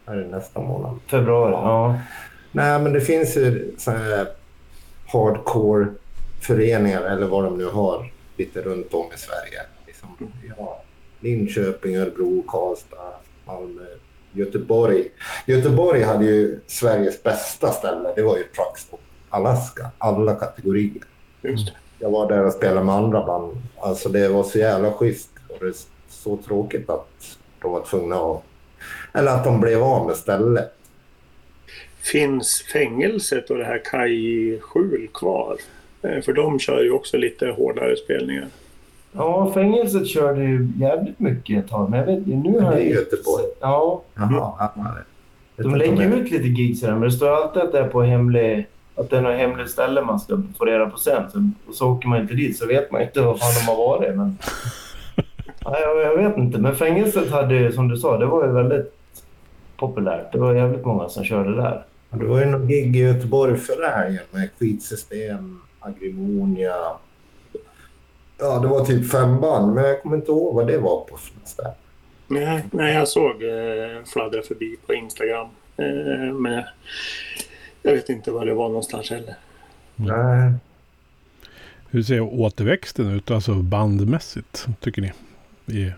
[0.06, 0.98] är det nästa månad.
[1.06, 1.98] Februari, ja.
[2.52, 4.26] Nej, men det finns ju så här
[5.12, 9.60] hardcore-föreningar eller vad de nu har lite runt om i Sverige.
[10.10, 10.82] Liksom, ja,
[11.20, 13.12] Linköping, Örebro, Karlstad,
[13.46, 13.86] Malmö,
[14.32, 15.08] Göteborg.
[15.46, 18.12] Göteborg hade ju Sveriges bästa ställe.
[18.16, 21.02] Det var ju Truckstop Alaska, alla kategorier.
[21.42, 21.72] Just det.
[21.98, 23.56] Jag var där och spelade med andra band.
[23.78, 25.30] Alltså det var så jävla schysst.
[25.48, 25.74] Och det är
[26.08, 28.42] så tråkigt att de var tvungna att...
[29.14, 30.72] Eller att de blev av med stället.
[32.02, 35.56] Finns fängelset och det här Kaj Skjul kvar?
[36.02, 38.48] Eh, För de kör ju också lite hårdare spelningar.
[39.12, 41.90] Ja, fängelset körde ju jävligt mycket ett tag.
[41.90, 43.44] Men jag vet nu har Det är Göteborg.
[43.60, 44.94] Ja, Jaha, ja,
[45.56, 48.66] de lägger ut lite gigs där, men det står alltid att det är på hemlig...
[48.94, 51.30] Att det är något hemligt ställe man ska få reda på sen.
[51.30, 53.76] Så, och så åker man inte dit så vet man inte vad fan de har
[53.76, 54.16] varit.
[54.16, 54.38] Men
[55.64, 58.94] Ja, jag, jag vet inte, men fängelset hade som du sa, det var ju väldigt
[59.76, 60.32] populärt.
[60.32, 61.84] Det var jävligt många som körde där.
[62.10, 66.74] Det var ju någon gig i Göteborg förra helgen med skitsystem, Agrimonia.
[68.42, 71.18] Ja, det var typ fem band, men jag kommer inte ihåg vad det var på.
[72.26, 75.48] Nej, nej, jag såg eh, fladdra förbi på Instagram.
[75.76, 76.62] Eh, men
[77.82, 79.34] jag, vet inte var det var någonstans heller.
[79.96, 80.52] Nej.
[81.90, 85.12] Hur ser återväxten ut, alltså bandmässigt, tycker ni?
[85.66, 85.92] I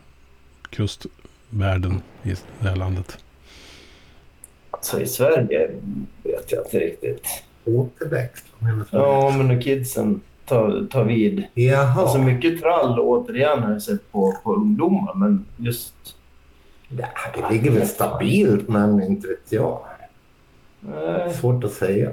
[0.70, 3.18] kustvärlden i det här landet.
[4.70, 5.70] Alltså i Sverige
[6.22, 7.26] vet jag inte riktigt.
[7.64, 8.44] Återväxt?
[8.90, 11.44] Ja, men när kidsen tar, tar vid.
[11.54, 12.00] Jaha.
[12.02, 15.94] Alltså mycket trall återigen har jag sett på, på ungdomar, men just...
[16.88, 19.78] Ja, det ligger väl stabilt, men inte vet jag.
[20.80, 22.10] Nej, Svårt att säga.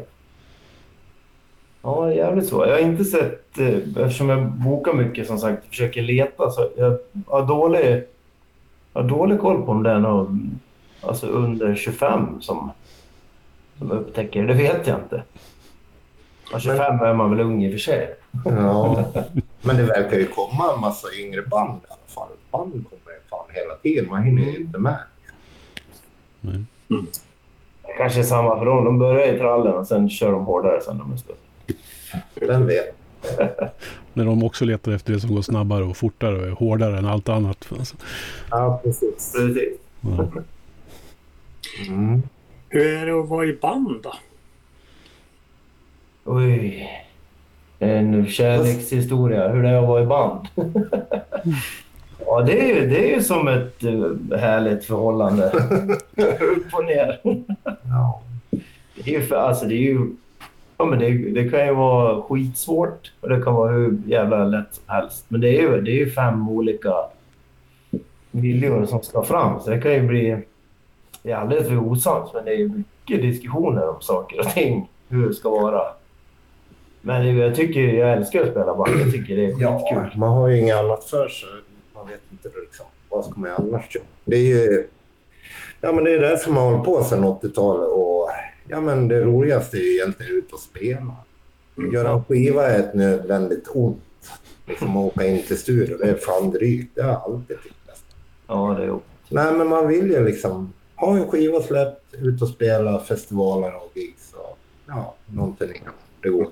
[1.82, 2.66] ja, jävligt så.
[2.66, 3.68] Jag har inte sett, eh,
[3.98, 8.04] eftersom jag bokar mycket som sagt, försöker leta, så jag har dålig,
[8.94, 10.60] jag har dålig koll på om det är någon,
[11.02, 12.72] alltså under 25 som,
[13.78, 14.54] som upptäcker det.
[14.54, 15.24] Vet jag inte.
[16.52, 18.16] Ja, 25 är man väl ung i och för sig.
[18.46, 19.06] Ja.
[19.62, 22.30] Men det verkar ju komma en massa yngre band i alla fall.
[22.52, 24.10] Band kommer ju fan hela tiden.
[24.10, 25.00] Man hinner ju inte med.
[26.42, 26.64] Nej.
[27.84, 28.86] Det kanske är samma för dem.
[28.86, 31.36] De börjar i trallen och sen kör de hårdare sen de är större.
[32.36, 32.96] Vem vet?
[34.14, 37.06] När de också letar efter det som går snabbare och fortare och är hårdare än
[37.06, 37.68] allt annat.
[37.80, 37.96] Alltså,
[38.52, 39.34] Ja, precis.
[39.36, 39.80] Precis.
[40.02, 40.28] ja.
[41.88, 42.22] Mm.
[42.70, 44.14] Hur är det att vara i band då?
[46.26, 46.90] Oj.
[47.84, 49.48] En kärlekshistoria.
[49.48, 50.48] Hur det är att vara i band.
[52.26, 55.52] ja, det är, ju, det är ju som ett eh, härligt förhållande.
[56.40, 57.20] Upp och ner.
[57.84, 58.22] Ja.
[58.96, 60.08] Det är ju, för, alltså, det är ju
[60.78, 64.74] ja, men det, det kan ju vara skitsvårt och det kan vara hur jävla lätt
[64.76, 65.26] som helst.
[65.28, 66.94] Men det är ju, det är ju fem olika
[68.32, 69.60] viljor som ska fram.
[69.60, 70.38] Så det kan ju bli...
[71.24, 74.90] Det är alldeles för osams, men det är mycket diskussioner om saker och ting.
[75.10, 75.82] Hur det ska vara.
[77.02, 79.02] Men jag tycker, jag älskar att spela band.
[79.02, 80.20] Jag tycker det är ja, skitkul.
[80.20, 81.50] man har ju inget annat för sig.
[81.96, 84.06] Man vet inte liksom, vad ska man annars göra.
[84.26, 84.88] Det är ju...
[85.82, 87.90] Ja, men det är det som har hållit på sedan 80-talet.
[87.90, 88.30] Och
[88.68, 91.16] ja, men det roligaste är ju egentligen ut och spela.
[91.94, 94.02] Göra en skiva är ett nödvändigt ont.
[94.66, 96.96] Liksom åka in till studion, det är fan drygt.
[96.96, 98.18] Det har jag alltid tyckt nästan.
[98.48, 99.00] Ja, det är ju...
[99.30, 103.92] Nej, men man vill ju liksom ha en skiva släppt, ut och spela festivaler och
[103.98, 105.82] gigs och ja, någonting.
[106.22, 106.48] Det går.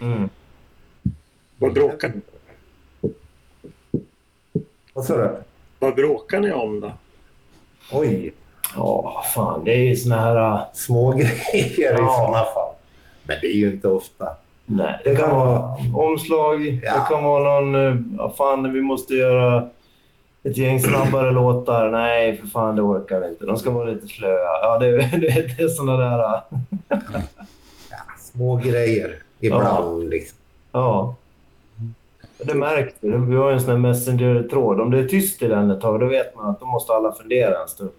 [0.00, 0.28] Mm.
[1.58, 2.12] Vad bråkar,
[4.92, 5.30] Vad sa du?
[5.78, 6.92] vad bråkar ni om då?
[7.92, 8.32] Oj,
[8.76, 9.64] Ja, fan.
[9.64, 10.36] Det är ju såna här...
[10.36, 12.14] äh, små grejer i Ja.
[12.18, 12.74] sådana fall.
[13.22, 14.28] Men det är ju inte ofta.
[14.64, 16.66] Nej, det kan vara omslag.
[16.82, 16.94] Ja.
[16.94, 18.14] Det kan vara någon...
[18.18, 19.68] Ja, fan, vi måste göra
[20.42, 21.90] ett gäng snabbare låtar.
[21.90, 23.46] Nej, för fan, det orkar vi inte.
[23.46, 24.60] De ska vara lite slöa.
[24.62, 26.18] Ja, det, det, det är såna där...
[26.24, 26.40] äh,
[27.90, 30.08] Ja, små grejer ibland.
[30.10, 30.38] Liksom.
[30.72, 31.14] Ja.
[32.38, 32.94] Det märks.
[33.00, 33.16] ju.
[33.26, 34.80] Vi har ju en sån här messenger-tråd.
[34.80, 37.12] Om det är tyst i den ett tag, då vet man att då måste alla
[37.12, 37.90] fundera en stund.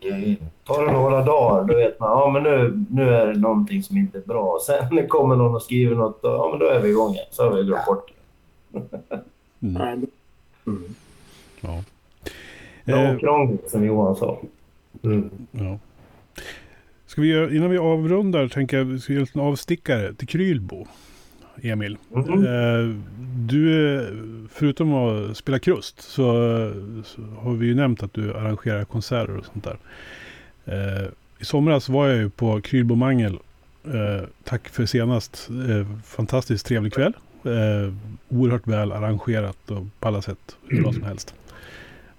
[0.63, 3.97] Tar det några dagar, då vet man ja, men nu, nu är det någonting som
[3.97, 4.59] inte är bra.
[4.65, 7.25] Sen kommer någon och skriver något, och, ja, men då är vi igång igen.
[7.31, 8.13] Så har vi glömt bort det.
[9.67, 9.73] Mm.
[9.99, 10.09] Nej,
[10.67, 10.83] Mm.
[11.61, 11.83] Ja.
[12.85, 14.39] Ja, Eh, krångligt, som Johan sa.
[15.03, 15.29] Mm.
[15.51, 15.79] ja.
[17.05, 20.87] Ska vi göra, innan vi avrundar tänker jag vi ska göra en avstickare till Krylbo.
[21.61, 21.97] Emil.
[22.09, 22.45] Mhm.
[22.45, 22.95] Eh,
[23.37, 24.01] du,
[24.51, 26.23] förutom att spela krust så,
[27.05, 29.77] så har vi ju nämnt att du arrangerar konserter och sånt där.
[30.65, 31.07] Eh,
[31.39, 33.39] I somras var jag ju på Krylbo Mangel.
[33.85, 35.49] Eh, tack för senast.
[36.05, 37.13] Fantastiskt trevlig kväll.
[38.29, 41.35] Oerhört väl arrangerat och på alla sätt hur bra som helst.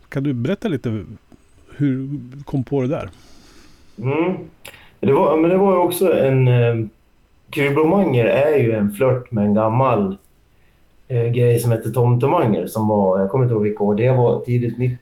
[0.09, 1.05] Kan du berätta lite
[1.77, 3.11] hur du kom på det där?
[3.99, 4.37] Mm.
[5.01, 6.91] Det, var, men det var också en...
[7.51, 10.17] Krylblomanger är ju en flört med en gammal
[11.09, 14.41] eh, grej som heter Tomtemanger som var, jag kommer inte ihåg vilka år, det var
[14.41, 14.99] tidigt 90.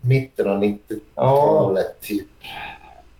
[0.00, 2.26] Mitten av 90-talet typ.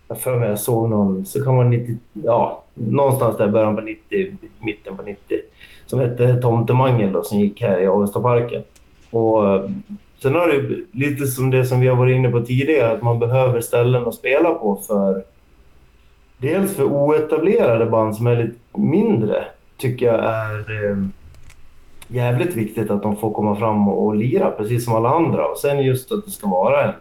[0.07, 3.81] Jag för mig jag såg någon, så kan vara 90, ja, någonstans där början på
[3.81, 5.39] 90, mitten på 90.
[5.85, 8.63] Som hette Tomtemangel då, som gick här i Avestaparken.
[9.09, 9.69] Och eh,
[10.21, 13.19] sen har det lite som det som vi har varit inne på tidigare, att man
[13.19, 15.23] behöver ställen att spela på för
[16.37, 19.45] Dels för oetablerade band som är lite mindre,
[19.77, 20.97] tycker jag är eh,
[22.07, 25.47] jävligt viktigt att de får komma fram och, och lira precis som alla andra.
[25.47, 26.93] Och sen just att det ska vara en,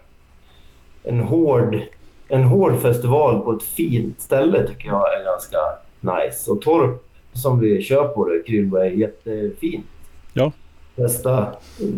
[1.02, 1.80] en hård
[2.28, 5.58] en hård festival på ett fint ställe tycker jag är ganska
[6.00, 6.50] nice.
[6.50, 9.86] Och Torp som vi kör på det, Krylbo, är jättefint.
[10.32, 10.52] Ja.
[10.96, 11.46] bästa,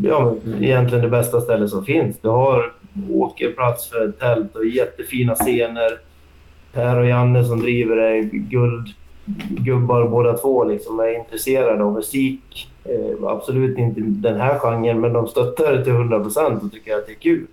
[0.02, 2.16] ja, egentligen det bästa stället som finns.
[2.20, 2.72] Du har
[3.10, 5.98] åkerplats för tält och jättefina scener.
[6.72, 10.64] Per och Janne som driver är guldgubbar båda två.
[10.64, 12.68] Liksom, är intresserade av musik.
[12.84, 16.96] Eh, absolut inte den här genren, men de stöttar det till 100 procent och tycker
[16.96, 17.46] att det är kul.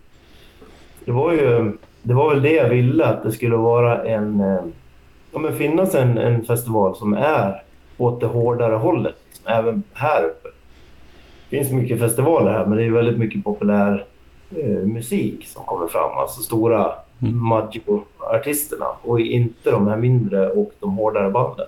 [1.05, 1.71] Det var ju
[2.07, 4.41] det var väl det jag ville, att det skulle vara en...
[4.41, 4.59] Eh,
[5.31, 7.63] ja, men finnas en, en festival som är
[7.97, 10.49] åt det hårdare hållet, liksom, även här uppe.
[11.49, 14.05] Det finns mycket festivaler här, men det är väldigt mycket populär
[14.55, 16.17] eh, musik som kommer fram.
[16.17, 17.47] Alltså stora mm.
[17.47, 21.65] Maggio-artisterna och inte de här mindre och de hårdare banden.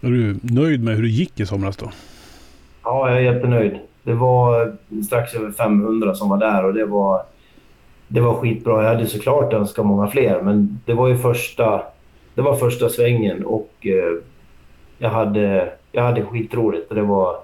[0.00, 1.90] Är du nöjd med hur det gick i somras då?
[2.84, 3.78] Ja, jag är jättenöjd.
[4.02, 4.76] Det var
[5.06, 7.22] strax över 500 som var där och det var,
[8.08, 8.82] det var skitbra.
[8.82, 11.82] Jag hade såklart önskat många fler, men det var ju första,
[12.34, 14.22] det var första svängen och eh,
[14.98, 16.90] jag, hade, jag hade skitroligt.
[16.90, 17.36] Det var,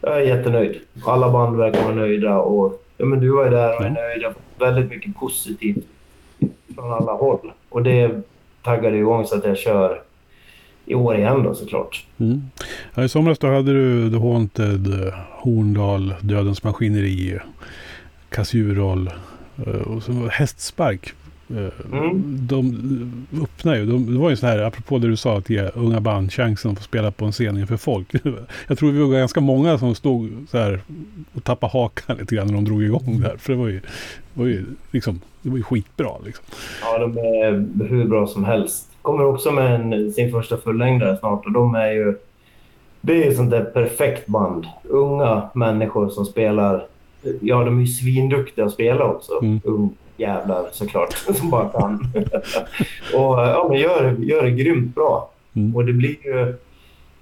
[0.00, 0.80] jag är jättenöjd.
[1.06, 4.22] Alla band verkar vara nöjda och ja, men du var ju där och är nöjd.
[4.22, 5.84] Jag väldigt mycket positivt
[6.74, 7.52] från alla håll.
[7.68, 8.22] Och det
[8.62, 10.02] taggade igång så att jag kör
[10.86, 12.06] i år igen då såklart.
[12.18, 12.42] Mm.
[12.94, 17.38] Ja, I somras då hade du The Haunted, Horndal, Dödens Maskineri,
[18.28, 19.10] Kassurol
[19.66, 21.14] eh, och så Hästspark.
[21.50, 22.22] Eh, mm.
[22.46, 22.74] De
[23.42, 23.86] öppnar ju.
[23.86, 26.70] De, det var ju så här, apropå det du sa, att ge unga band chansen
[26.70, 28.14] att få spela på en scen inför folk.
[28.68, 30.80] Jag tror vi var ganska många som stod så här
[31.34, 33.36] och tappade hakan lite grann när de drog igång där.
[33.38, 33.80] För det var ju,
[34.34, 36.10] var ju, liksom, det var ju skitbra.
[36.24, 36.44] Liksom.
[36.82, 41.46] Ja, de är hur bra som helst kommer också med en, sin första fullängdare snart
[41.46, 42.14] och de är ju...
[43.00, 44.66] Det är ett sånt där perfekt band.
[44.82, 46.86] Unga människor som spelar...
[47.40, 49.32] Ja, de är ju svinduktiga att spela också.
[49.42, 49.60] Mm.
[50.16, 52.12] Jävlar såklart, som bara kan.
[53.14, 55.30] och ja, men gör, gör det grymt bra.
[55.56, 55.76] Mm.
[55.76, 56.54] Och det blir ju...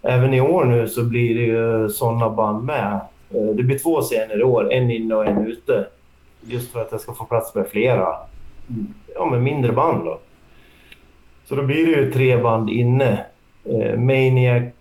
[0.02, 3.00] Även i år nu så blir det ju sådana band med.
[3.30, 5.86] Eh, det blir två scener i år, en inne och en ute.
[6.40, 8.16] Just för att jag ska få plats med flera
[9.14, 10.04] ja, men mindre band.
[10.04, 10.18] Då.
[11.44, 13.24] Så då blir det ju tre band inne.
[13.64, 14.72] Eh, Maniac,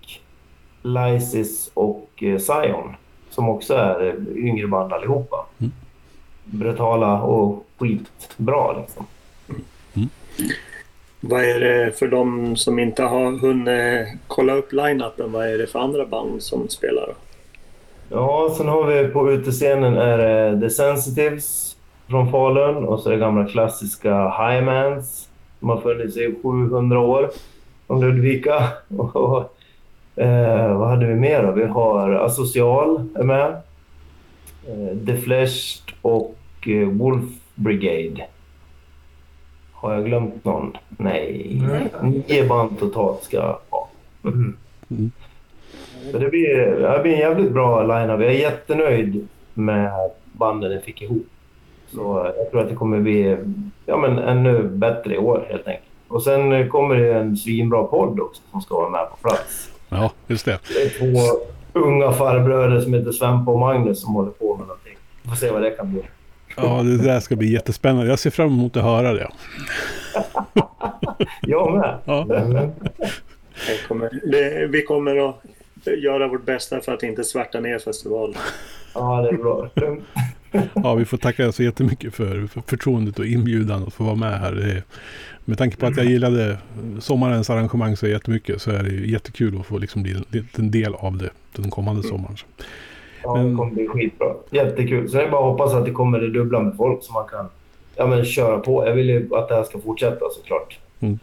[0.82, 2.96] Lysis och eh, Zion.
[3.30, 5.46] Som också är yngre band allihopa.
[5.60, 5.72] Mm.
[6.46, 9.06] Brutala och skitbra liksom.
[9.96, 10.10] Mm.
[11.20, 15.32] Vad är det för de som inte har hunnit kolla upp line-upen?
[15.32, 17.14] Vad är det för andra band som spelar?
[18.10, 21.76] Ja, sen har vi på utescenen är det The Sensitives
[22.10, 25.30] från Falun och så är det gamla klassiska Highmans
[25.60, 27.30] som har funnits i 700 år
[27.88, 28.68] från Ludvika.
[28.98, 29.54] Och,
[30.24, 31.52] eh, vad hade vi mer då?
[31.52, 33.62] Vi har Asocial är med.
[34.68, 38.26] Eh, The Flesh och eh, Wolf Brigade.
[39.72, 40.78] Har jag glömt någon?
[40.90, 41.62] Nej.
[42.02, 43.90] Nio band totalt ska jag ha.
[44.24, 44.58] Mm.
[44.92, 45.12] Mm.
[46.12, 46.56] Så det blir,
[46.96, 48.22] det blir en jävligt bra line-up.
[48.22, 49.92] Jag är jättenöjd med
[50.32, 51.28] banden jag fick ihop.
[51.94, 53.38] Så jag tror att det kommer bli
[53.86, 55.86] ja, men ännu bättre i år helt enkelt.
[56.08, 59.72] Och sen kommer det en svinbra podd också som ska vara med på plats.
[59.90, 60.60] Ja, just det.
[60.68, 61.20] Det är två
[61.74, 64.98] unga farbröder som heter Svempa och Magnus som håller på med någonting.
[65.24, 66.02] Vi får se vad det kan bli.
[66.58, 68.10] Ja, det där ska bli jättespännande.
[68.10, 69.30] Jag ser fram emot att höra det.
[71.42, 71.98] jag med.
[72.06, 72.26] Ja.
[73.88, 75.36] Kommer, det, vi kommer att
[75.98, 78.36] göra vårt bästa för att inte svärta ner festivalen.
[78.94, 79.70] Ja, det är bra.
[80.74, 84.40] Ja, vi får tacka så jättemycket för, för förtroendet och inbjudan att få vara med
[84.40, 84.84] här.
[85.46, 86.58] Med tanke på att jag gillade
[87.00, 90.16] sommarens arrangemang så jättemycket så är det jättekul att få liksom bli
[90.58, 92.10] en del av det den kommande mm.
[92.10, 92.36] sommaren.
[93.24, 94.34] Ja, det kommer bli skitbra.
[94.50, 95.10] Jättekul.
[95.10, 97.28] Så det är bara att hoppas att det kommer det dubbla med folk som man
[97.28, 97.50] kan
[97.96, 98.86] ja, men köra på.
[98.88, 100.80] Jag vill ju att det här ska fortsätta såklart.
[101.00, 101.20] Mm.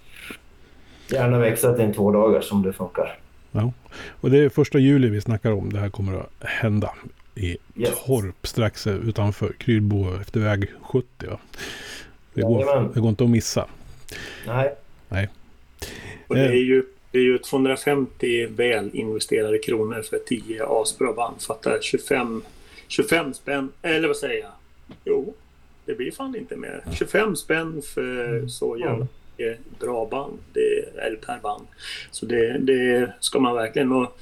[1.11, 3.19] Gärna växa till en två dagar som det funkar.
[3.53, 3.73] Ja.
[4.21, 5.73] Och det är första juli vi snackar om.
[5.73, 6.91] Det här kommer att hända
[7.35, 8.05] i yes.
[8.07, 11.07] Torp strax utanför Krylbo efter väg 70.
[11.19, 11.41] Ja.
[12.35, 13.67] Det, går, det går inte att missa.
[14.47, 14.75] Nej.
[15.09, 15.29] Nej.
[16.27, 21.43] Och det är ju det är ju 250 väl investerade kronor för 10 asbra band.
[21.43, 22.43] Fattar 25,
[22.89, 24.53] 25 spänn, eller vad säger jag?
[25.05, 25.35] Jo,
[25.85, 26.85] det blir fan inte mer.
[26.93, 28.49] 25 spänn för mm.
[28.49, 29.07] så jävla
[29.81, 30.39] bra band.
[30.53, 31.67] Det är per band.
[32.11, 33.93] Så det, det ska man verkligen.
[33.93, 34.19] Och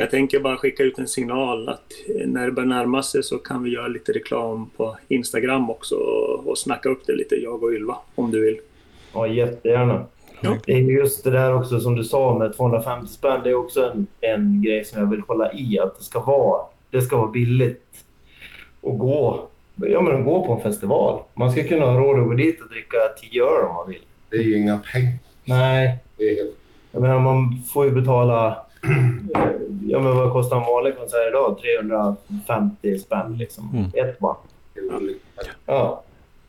[0.00, 1.92] jag tänker bara skicka ut en signal att
[2.26, 6.46] när det börjar närma sig så kan vi göra lite reklam på Instagram också och,
[6.46, 8.58] och snacka upp det lite, jag och Ylva, om du vill.
[9.12, 10.04] Ja, jättegärna.
[10.40, 10.56] Ja.
[10.66, 13.40] Det är just det där också som du sa med 250 spänn.
[13.44, 15.78] Det är också en, en grej som jag vill hålla i.
[15.78, 18.04] Att det ska vara, det ska vara billigt
[18.82, 19.46] att gå,
[19.76, 21.22] ja, men gå på en festival.
[21.34, 24.02] Man ska kunna ha råd att gå dit och dricka 10 öre om man vill.
[24.30, 25.14] Det är ju inga pengar.
[25.44, 25.98] Nej.
[26.16, 26.56] Det är helt...
[26.92, 28.67] Jag menar, man får ju betala
[29.86, 31.58] ja, men vad kostar en vanlig konsert idag?
[31.62, 33.70] 350 spänn liksom.
[33.94, 34.08] Mm.
[34.08, 34.36] Ett band.
[35.66, 36.02] Ja.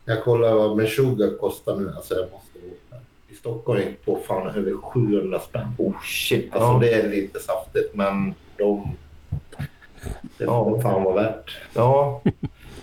[0.05, 1.93] Jag kollar vad Meshuggah kostar nu.
[1.95, 3.01] Alltså jag måste åka.
[3.29, 5.67] I Stockholm är på fan över 700 spänn.
[5.77, 6.53] Oh shit.
[6.55, 6.77] Alltså ja.
[6.81, 8.95] det är lite saftigt men de...
[10.37, 10.63] Det Ja.
[10.63, 11.57] får fan vara värt.
[11.73, 12.21] Ja.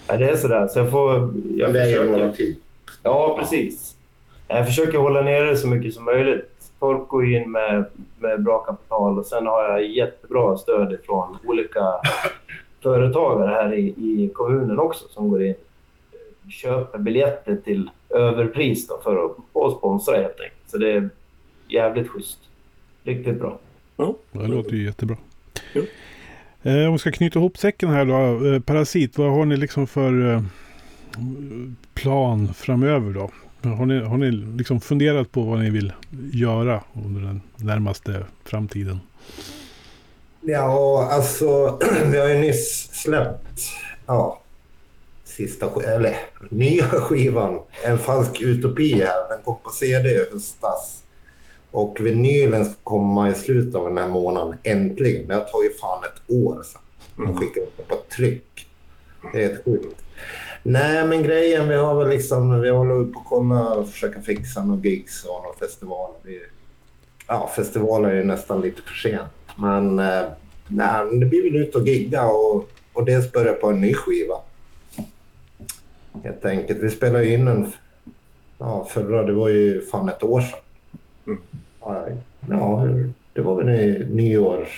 [0.09, 0.68] ja, det är sådär.
[0.68, 1.34] Så jag får...
[1.57, 2.57] Jag försöker- några till.
[3.03, 3.97] Ja, precis.
[4.49, 6.51] Jag försöker hålla nere det så mycket som möjligt.
[6.79, 7.85] Folk går in med,
[8.18, 11.85] med bra kapital och sen har jag jättebra stöd från olika
[12.83, 15.55] företagare här i, i kommunen också som går in
[16.45, 20.70] och köper biljetter till överpris då för att sponsra helt enkelt.
[20.70, 21.09] Så det är
[21.68, 22.39] jävligt schysst.
[23.03, 23.59] Riktigt bra.
[24.33, 25.16] Det låter ju jättebra.
[25.74, 25.83] Jo.
[26.62, 28.47] Eh, om vi ska knyta ihop säcken här då.
[28.47, 30.43] Eh, Parasit, vad har ni liksom för eh,
[31.95, 33.31] plan framöver då?
[33.72, 35.92] Har ni, har ni liksom funderat på vad ni vill
[36.32, 39.00] göra under den närmaste framtiden?
[40.40, 43.60] Ja, alltså vi har ju nyss släppt
[44.06, 44.40] ja,
[45.24, 46.16] sista sk- eller
[46.50, 49.28] nya skivan En falsk utopi här.
[49.28, 51.02] Den kom på CD i höstas.
[51.70, 55.28] Och vinylen ska komma i slutet av den här månaden, äntligen.
[55.28, 56.80] Det har tagit fan ett år sedan.
[57.16, 58.66] De skickade upp på tryck.
[59.32, 60.02] Det är helt sjukt.
[60.68, 64.64] Nej, men grejen, vi har väl liksom, vi håller på att kolla och försöka fixa
[64.64, 66.16] några gigs och några festivaler.
[66.22, 66.40] Vi,
[67.26, 69.22] ja, festivaler är nästan lite för sent.
[69.56, 70.22] Men eh,
[70.68, 74.34] nej, det blir väl ut och gigga och, och dels börja på en ny skiva.
[76.24, 76.78] Helt enkelt.
[76.82, 77.72] Vi spelade ju in en
[78.58, 80.58] ja, förra, det var ju fan ett år sedan.
[81.26, 81.38] Mm.
[82.48, 82.86] Ja,
[83.32, 84.68] det var väl i nyår,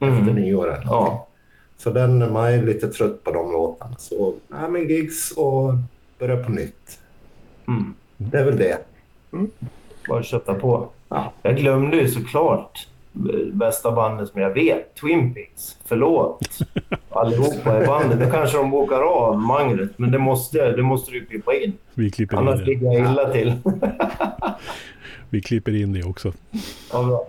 [0.00, 0.34] efter Mm.
[0.34, 0.80] nyåret.
[0.84, 1.27] Ja.
[1.78, 3.94] Så den, man är lite trött på de låtarna.
[3.98, 5.72] Så nej, men gigs och
[6.18, 6.98] börja på nytt.
[7.68, 7.94] Mm.
[8.16, 8.78] Det är väl det.
[10.08, 10.88] Bara kötta på.
[11.08, 11.32] Ja.
[11.42, 12.86] Jag glömde ju såklart
[13.52, 15.76] bästa bandet som jag vet, Twin Peaks.
[15.84, 16.48] Förlåt
[17.10, 18.18] allihopa i bandet.
[18.18, 21.72] Nu kanske de bokar av mangret, men det måste, det måste du klippa in.
[21.94, 22.70] Vi klipper Annars in det.
[22.70, 23.52] ligger jag illa till.
[25.30, 26.32] Vi klipper in det också.
[26.92, 27.26] Ja, bra.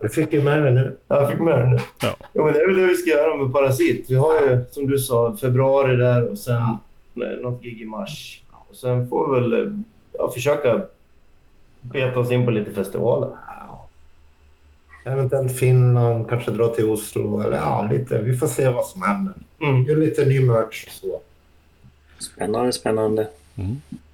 [0.00, 0.96] Du fick ju med det nu.
[1.08, 1.78] Jag fick med det nu.
[2.02, 2.14] Ja.
[2.32, 4.10] Jo, men det är väl det vi ska göra med Parasit.
[4.10, 6.62] Vi har ju, som du sa, februari där och sen
[7.14, 8.42] nej, något gig i mars.
[8.68, 9.82] Och sen får vi väl
[10.12, 10.82] ja, försöka
[11.80, 13.30] beta oss in på lite festivaler.
[15.04, 17.40] Eventuellt Finland, kanske dra till Oslo.
[17.40, 18.18] Eller ja, lite.
[18.18, 19.34] Vi får se vad som händer.
[19.60, 19.84] Mm.
[19.84, 21.20] Gör lite ny merch och så.
[22.18, 23.28] Spännande, spännande.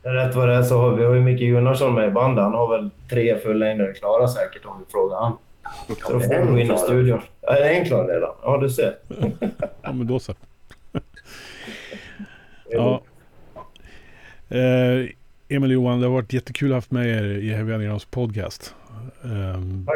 [0.03, 2.45] Rätt vad det är så har vi har ju Micke Gunnarsson med i bandet.
[2.45, 5.33] Han har väl tre fullängdare klara säkert om vi frågar han.
[5.87, 7.21] Så då får är vi in i studion.
[7.41, 8.31] Ja, är en klar redan?
[8.43, 8.95] Ja, du ser.
[9.83, 10.35] Ja, men då så.
[12.71, 13.03] Ja.
[14.49, 15.09] Eh,
[15.49, 18.75] Emil Johan, det har varit jättekul att ha haft med er i Heavy Undergrounds podcast.
[19.25, 19.87] Ehm,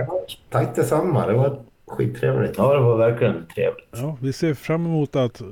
[0.51, 1.27] Tack detsamma.
[1.27, 2.59] Det var skittrevligt.
[2.59, 3.89] Ja, det var verkligen trevligt.
[3.91, 5.43] ja, vi ser fram emot att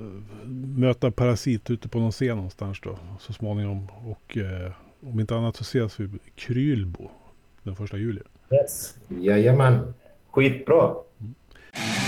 [0.78, 3.88] möta Parasit ute på någon scen någonstans då så småningom.
[4.04, 7.10] Och eh, om inte annat så ses vi i Krylbo
[7.62, 8.20] den första juli.
[8.50, 8.94] Yes.
[9.08, 9.94] Jajamän.
[10.30, 10.94] Skitbra.
[11.72, 12.07] Thank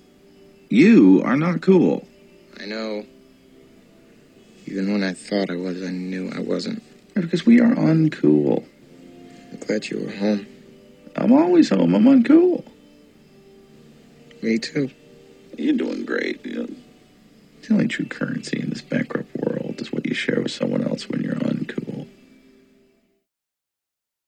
[0.71, 2.07] You are not cool.
[2.57, 3.05] I know.
[4.65, 6.81] Even when I thought I was, I knew I wasn't.
[7.13, 8.63] Because we are uncool.
[9.51, 10.47] I'm glad you were home.
[11.17, 11.93] I'm always home.
[11.93, 12.65] I'm uncool.
[14.41, 14.89] Me too.
[15.57, 16.45] You're doing great.
[16.45, 16.69] You know,
[17.63, 21.09] the only true currency in this bankrupt world is what you share with someone else
[21.09, 21.35] when you're